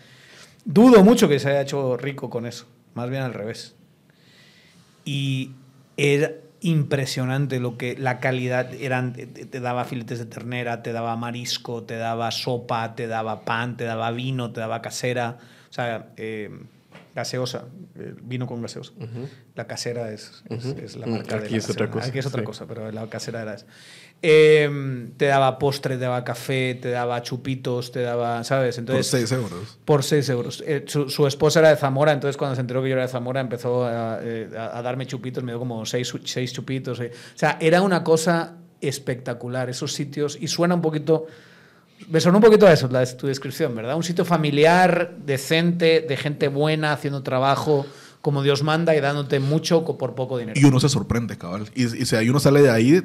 [0.65, 2.67] Dudo mucho que se haya hecho rico con eso.
[2.95, 3.75] Más bien al revés.
[5.05, 5.53] Y
[5.97, 11.85] era impresionante lo que la calidad eran te, daba filetes de ternera, te daba marisco,
[11.85, 15.39] te daba sopa, te daba pan, te daba vino, te daba casera,
[15.71, 16.51] o sea, eh,
[17.15, 18.93] gaseosa, eh, vino con gaseosa.
[19.55, 20.81] La casera es, es- Ujú.
[20.81, 21.91] es la Mm, marca de aquí la es otra casera.
[21.93, 22.47] cosa, Aquí es otra sí.
[22.47, 23.67] cosa, pero la casera era esa.
[24.21, 28.75] Eh, te daba postre, te daba café, te daba chupitos, te daba, ¿sabes?
[28.77, 29.79] Por Entonces, 6 euros.
[29.85, 30.65] por 6 euros.
[30.67, 33.09] Eh, su, su esposa era de Zamora, entonces cuando se enteró que yo era de
[33.09, 36.99] Zamora empezó a, eh, a- darme chupitos, me dio como 6 seis, chupitos.
[37.01, 37.13] eh.
[37.15, 39.71] O sea, era una cosa espectacular.
[39.71, 41.27] Esos sitios, y suena un poquito,
[42.11, 43.95] me suena un poquito a eso, la, tu descripción, ¿verdad?
[43.97, 47.87] Un sitio familiar, decente, de gente buena, haciendo trabajo
[48.21, 50.59] como Dios manda y dándote mucho por poco dinero.
[50.61, 51.67] Y uno se sorprende, cabal.
[51.77, 53.01] Y, y, y uno sale de ahí,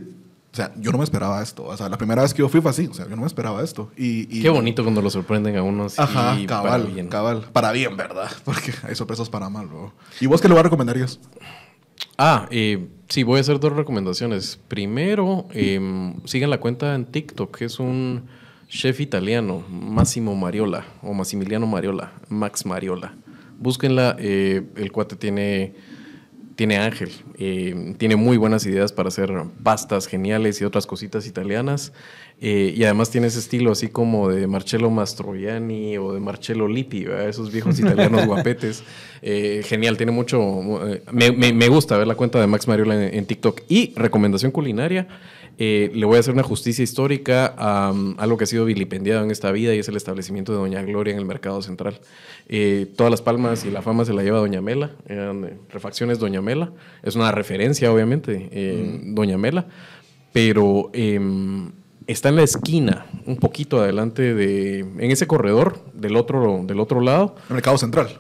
[0.54, 1.64] o sea, yo no me esperaba esto.
[1.66, 3.28] O sea, la primera vez que yo fui fue así, o sea, yo no me
[3.28, 3.89] esperaba esto.
[3.97, 5.99] Y, y- Qué bonito cuando lo sorprenden a uno así.
[5.99, 7.08] Ajá, para cabal, bien.
[7.08, 7.45] cabal.
[7.51, 8.30] Para bien, ¿verdad?
[8.45, 9.91] Porque hay sorpresas para mal, bro.
[10.22, 11.20] ¿Y vos qué lugar recomendarías?
[12.18, 14.60] Ah, eh, sí, voy a hacer dos recomendaciones.
[14.68, 18.26] Primero, eh, sigan la cuenta en TikTok, que es un
[18.70, 23.16] chef italiano, Massimo Mariola, o Massimiliano Mariola, Max Mariola.
[23.60, 25.74] Búsquenla, eh, el cuate tiene,
[26.64, 29.30] tiene ángel, eh, tiene muy buenas ideas para hacer
[29.64, 31.91] pastas geniales y otras cositas italianas.
[32.39, 37.03] eh, y además tiene ese estilo así como de Marcello Mastroianni o de Marcello Lippi,
[37.03, 37.28] ¿verdad?
[37.28, 38.82] esos viejos italianos guapetes.
[39.22, 40.41] Eh, genial, tiene mucho...
[41.11, 43.61] me, me- me gusta ver la cuenta de Max Mariola en, en TikTok.
[43.68, 45.07] Y recomendación culinaria,
[45.58, 49.24] eh, le voy a hacer una justicia histórica a um, algo que ha sido vilipendiado
[49.24, 51.99] en esta vida y es el establecimiento de Doña Gloria en el Mercado Central.
[52.47, 56.41] Eh, todas las palmas y la fama se la lleva Doña Mela, eh, refacciones Doña
[56.41, 56.72] Mela.
[57.04, 59.68] Es una referencia, obviamente, eh, Doña Mela,
[60.32, 61.72] pero em,
[62.08, 67.01] está en la esquina, un poquito adelante de, en ese corredor del otro, del otro
[67.01, 67.36] lado.
[67.49, 68.20] El mercado central.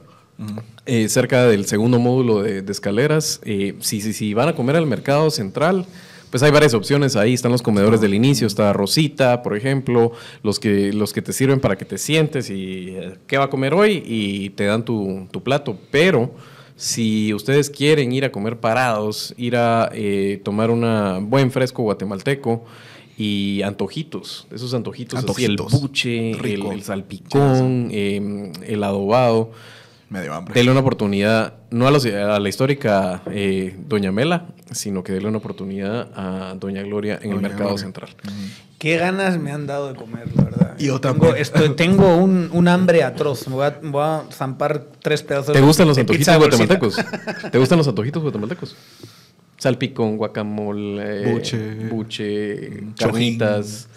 [0.85, 3.39] Eh, cerca del segundo módulo de, de escaleras.
[3.43, 5.85] Eh, si, si, si van a comer al mercado central,
[6.33, 7.35] pues hay varias opciones ahí.
[7.35, 11.59] Están los comedores del inicio, está Rosita, por ejemplo, los que, los que te sirven
[11.59, 15.27] para que te sientes y eh, qué va a comer hoy y te dan tu,
[15.29, 15.77] tu plato.
[15.91, 16.33] Pero
[16.75, 22.65] si ustedes quieren ir a comer parados, ir a eh, tomar un buen fresco guatemalteco
[23.15, 25.81] y antojitos, esos antojitos, así el Antojitos.
[25.81, 29.51] buche, el, salpicón, eh, el adobado.
[30.19, 30.53] Hambre.
[30.53, 35.27] Dele una oportunidad, no a, los- a la histórica eh, Doña Mela, sino que dele
[35.27, 37.83] una oportunidad a Doña Gloria en el Mercado Gloria.
[37.83, 38.09] Central.
[38.79, 40.75] Qué ganas me han dado de comer, la verdad.
[40.77, 41.37] Y yo tengo, también.
[41.41, 43.47] estoy- tengo un, un hambre atroz.
[43.47, 46.95] Me voy a, voy a zampar tres pedazos ¿Te gustan los de antojitos guatemaltecos?
[47.51, 48.75] ¿Te gustan los antojitos guatemaltecos?
[49.57, 51.87] Salpicón, guacamole, Buche.
[51.89, 53.87] buche, Mm, carnitas,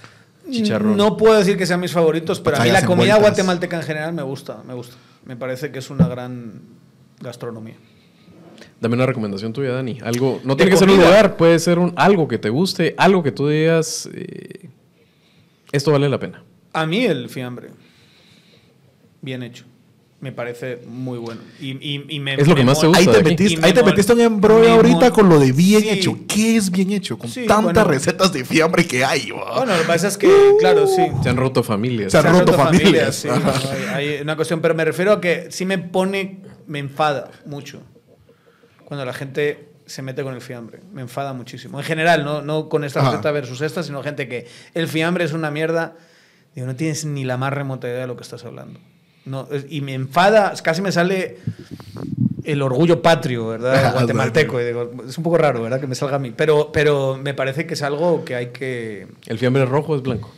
[0.50, 0.96] chicharrón.
[0.96, 3.30] No puedo decir que sean mis favoritos, pero a mí Pacayas la comida envueltas.
[3.30, 4.94] guatemalteca en general me gusta, me gusta.
[5.26, 6.62] Me parece que es una gran
[7.20, 7.74] gastronomía.
[8.80, 9.98] Dame una recomendación tuya, Dani.
[10.02, 13.22] Algo, no tiene que ser un lugar, puede ser un, algo que te guste, algo
[13.22, 14.70] que tú digas, eh,
[15.72, 16.42] esto vale la pena.
[16.72, 17.70] A mí el fiambre,
[19.20, 19.64] bien hecho.
[20.26, 21.40] Me parece muy bueno.
[21.60, 23.84] Y, y- y me- Es lo que más te gusta Ahí te metiste, ahí te
[23.84, 25.88] metiste un embrollo ahorita con lo de bien Sí.
[25.90, 26.18] hecho.
[26.26, 27.16] ¿Qué es bien hecho?
[27.16, 27.84] Con Sí, tantas bueno.
[27.84, 29.30] recetas de fiambre que hay.
[29.30, 31.06] Bueno, lo que pasa es que, claro, sí.
[31.22, 32.10] Se han roto familias.
[32.10, 33.14] Se han roto familias.
[33.14, 33.38] sí, Ajá.
[33.38, 37.30] no, hay, hay una cuestión, pero me refiero a que sí me pone, me enfada
[37.44, 37.80] mucho
[38.84, 40.80] cuando la gente se mete con el fiambre.
[40.92, 41.78] Me enfada muchísimo.
[41.78, 43.10] En general, no, no con esta Ajá.
[43.12, 45.94] receta versus esta, sino gente que el fiambre es una mierda.
[46.56, 48.80] Digo, no tienes ni la más remota idea de lo que estás hablando.
[49.26, 51.38] No, es- y me enfada, casi me sale
[52.44, 53.92] el orgullo patrio, ¿verdad?
[53.94, 54.60] Guatemalteco.
[54.60, 55.80] Y digo, es un poco raro, ¿verdad?
[55.80, 56.32] Que me salga a mí.
[56.34, 60.30] Pero, pero me parece que es algo que hay que, El fiambre rojo es blanco.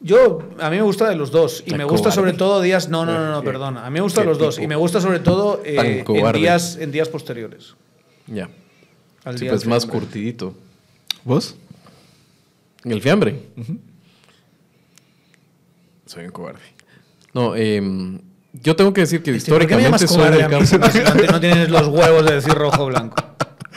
[0.00, 1.62] yo, a mí me gusta de los dos.
[1.66, 2.14] Y Tan me gusta cobarde.
[2.14, 2.88] sobre todo días.
[2.90, 3.86] No, no, no, no, perdona.
[3.86, 4.58] A mí me gusta qué los dos.
[4.58, 7.74] Y me gusta sobre todo eh, en, días, en días posteriores.
[8.26, 8.48] Ya.
[9.24, 10.54] Al Sí, día pues más curtidito.
[11.24, 11.56] ¿Vos?
[12.84, 13.40] El fiambre.
[16.04, 16.60] Soy un cobarde.
[17.34, 18.20] No, em,
[18.52, 20.48] yo tengo que decir que Este, ¿por qué me históricamente llamas soy cobarde del a
[20.48, 20.90] mí campo.
[20.92, 23.16] si no, no- no tienes los huevos de decir rojo o blanco.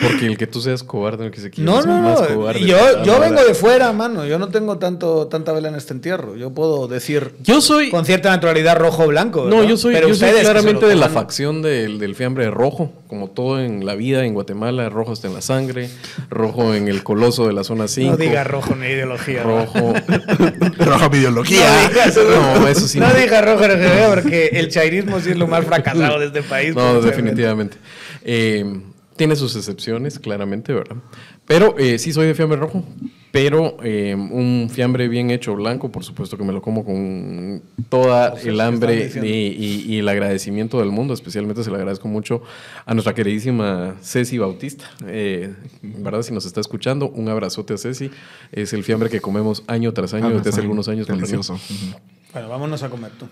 [0.01, 2.35] Porque el que tú seas cobarde no es que se quiera No, no, más no.
[2.35, 2.59] cobarde.
[2.65, 4.25] Yo, yo vengo de fuera, mano.
[4.25, 6.35] Yo no tengo tanto, tanta vela en este entierro.
[6.35, 7.89] Yo puedo decir Yo soy.
[7.89, 9.45] con cierta naturalidad rojo o blanco.
[9.45, 9.69] No, ¿verdad?
[9.69, 13.59] yo soy, Pero yo soy claramente de la facción del, del fiambre rojo, como todo
[13.59, 15.89] en la vida en Guatemala, rojo está en la sangre,
[16.29, 18.11] rojo en el coloso de la zona 5.
[18.11, 19.43] No digas rojo ni ideología.
[19.43, 19.49] ¿no?
[19.65, 19.93] rojo.
[20.77, 21.65] Roja mi ideología.
[21.83, 22.15] No digas,
[22.59, 23.13] No, eso sí No no.
[23.15, 26.69] digas rojo en ideología porque el chairismo sí es lo más fracasado de este país.
[26.75, 27.09] No, posiblemente.
[27.09, 27.77] definitivamente.
[28.23, 28.79] Eh,
[29.17, 30.97] tiene sus excepciones, claramente, ¿verdad?
[31.45, 32.83] Pero eh, sí soy de fiambre rojo.
[33.31, 38.33] Pero eh, un fiambre bien hecho blanco, por supuesto que me lo como con toda
[38.41, 41.13] el hambre y, y- y el agradecimiento del mundo.
[41.13, 42.41] Especialmente se le agradezco mucho
[42.85, 44.85] a nuestra queridísima Ceci Bautista.
[45.05, 45.53] Eh,
[45.83, 46.21] ¿Verdad?
[46.23, 48.09] Si nos está escuchando, un abrazote a Ceci.
[48.53, 51.05] Es el fiambre que comemos año tras año desde hace algunos años.
[51.07, 51.53] Delicioso.
[51.53, 51.99] Ujú.
[52.33, 53.27] Bueno, vámonos a comer tú.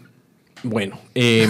[0.64, 1.48] Bueno, eh,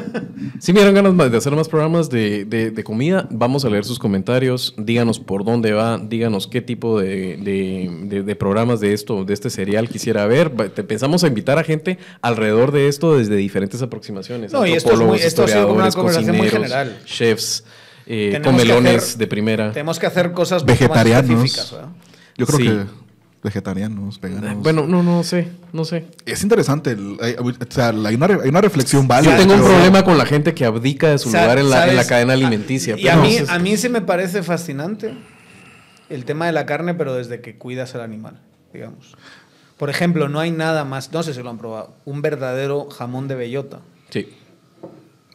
[0.60, 3.68] si me dieron ganas más de hacer más programas de, de- de comida, vamos a
[3.70, 4.74] leer sus comentarios.
[4.76, 9.34] Díganos por dónde va, díganos qué tipo de, de- de- de programas de esto, de
[9.34, 10.52] este serial quisiera ver.
[10.52, 14.52] Pensamos a invitar a gente alrededor de esto desde diferentes aproximaciones.
[14.52, 16.98] No, y esto es muy- Antropólogos, esto ha sido una historiadores, conversación muy general.
[17.06, 17.64] chefs,
[18.06, 19.72] eh, comelones hacer- de primera.
[19.72, 21.30] Tenemos que hacer cosas más Vegetarianos.
[21.30, 21.72] específicas.
[21.72, 21.88] ¿verdad?
[22.36, 22.64] Yo creo Sí.
[22.66, 23.03] que
[23.44, 24.62] vegetarianos, veganos.
[24.62, 26.06] Bueno, no, no sé, no sé.
[26.26, 26.90] es interesante.
[26.92, 29.32] el- hay, o sea, hay una, hay una reflexión válida.
[29.36, 31.94] Yo tengo un problema con la gente que abdica de su lugar en la, en
[31.96, 32.96] la cadena alimenticia.
[32.98, 35.14] Y a mí, a mí sí me parece fascinante
[36.08, 38.40] el tema de la carne, pero desde que cuidas al animal,
[38.72, 39.14] digamos.
[39.76, 43.28] Por ejemplo, no hay nada más, no sé si lo han probado, un verdadero jamón
[43.28, 43.80] de bellota.
[44.10, 44.28] Sí.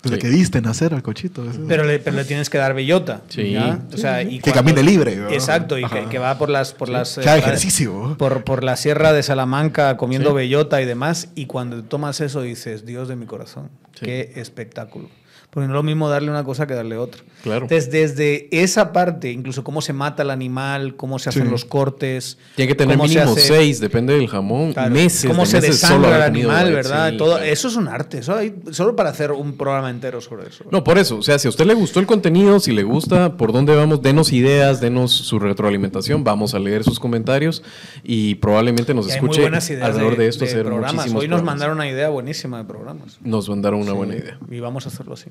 [0.02, 0.22] Desde Sí.
[0.22, 1.46] que diste nacer al cochito.
[1.68, 3.22] Pero le, pero le tienes que dar bellota.
[3.28, 3.52] Sí.
[3.52, 3.80] ¿ya?
[3.94, 5.30] O sea, y Que cuando- camine libre, ¿no?
[5.30, 6.74] Exacto, y que, que va por las...
[6.74, 8.16] Por las Que haga eh, ejercicio.
[8.18, 10.36] Por, por la sierra de Salamanca comiendo Sí.
[10.36, 11.28] bellota y demás.
[11.36, 13.70] Y cuando tomas eso dices, Dios de mi corazón,
[14.00, 14.06] Sí.
[14.06, 15.10] qué espectáculo.
[15.52, 17.24] Porque no es lo mismo darle una cosa que darle otra.
[17.42, 17.64] Claro.
[17.64, 21.50] Entonces, desde esa parte, incluso cómo se mata el animal, cómo se hacen Sí.
[21.50, 22.38] los cortes.
[22.56, 24.74] Tiene que tener mínimo hace- seis, depende del jamón.
[24.74, 25.26] Claro, meses.
[25.28, 27.10] cómo de se meses desangra el comido, animal, ¿verdad?
[27.12, 27.46] sí, Todo, claro.
[27.52, 28.20] Eso es un arte.
[28.20, 30.66] Eso hay- solo para hacer un programa entero sobre eso.
[30.70, 31.18] No, por eso.
[31.18, 34.04] O sea, si a usted le gustó el contenido, si le gusta, por dónde vamos,
[34.04, 36.24] denos ideas, denos su retroalimentación.
[36.24, 37.64] Vamos a leer sus comentarios
[38.04, 40.46] y probablemente nos escuche buenas ideas alrededor de, esto.
[40.46, 41.06] de hacer programas.
[41.08, 41.44] Hoy nos programas.
[41.46, 43.18] mandaron una idea buenísima de programas.
[43.24, 44.38] Nos mandaron una buena idea.
[44.52, 45.30] Y vamos a hacerlo así.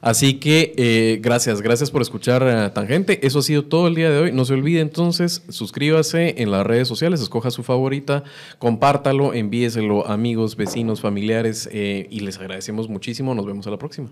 [0.00, 3.26] Así que eh, gracias, gracias por escuchar a Tangente.
[3.26, 4.32] Eso ha sido todo el día de hoy.
[4.32, 8.24] No se olvide entonces, suscríbase en las redes sociales, escoja su favorita,
[8.58, 13.34] compártalo, envíeselo a amigos, vecinos, familiares eh, y les agradecemos muchísimo.
[13.34, 14.10] Nos vemos a la próxima.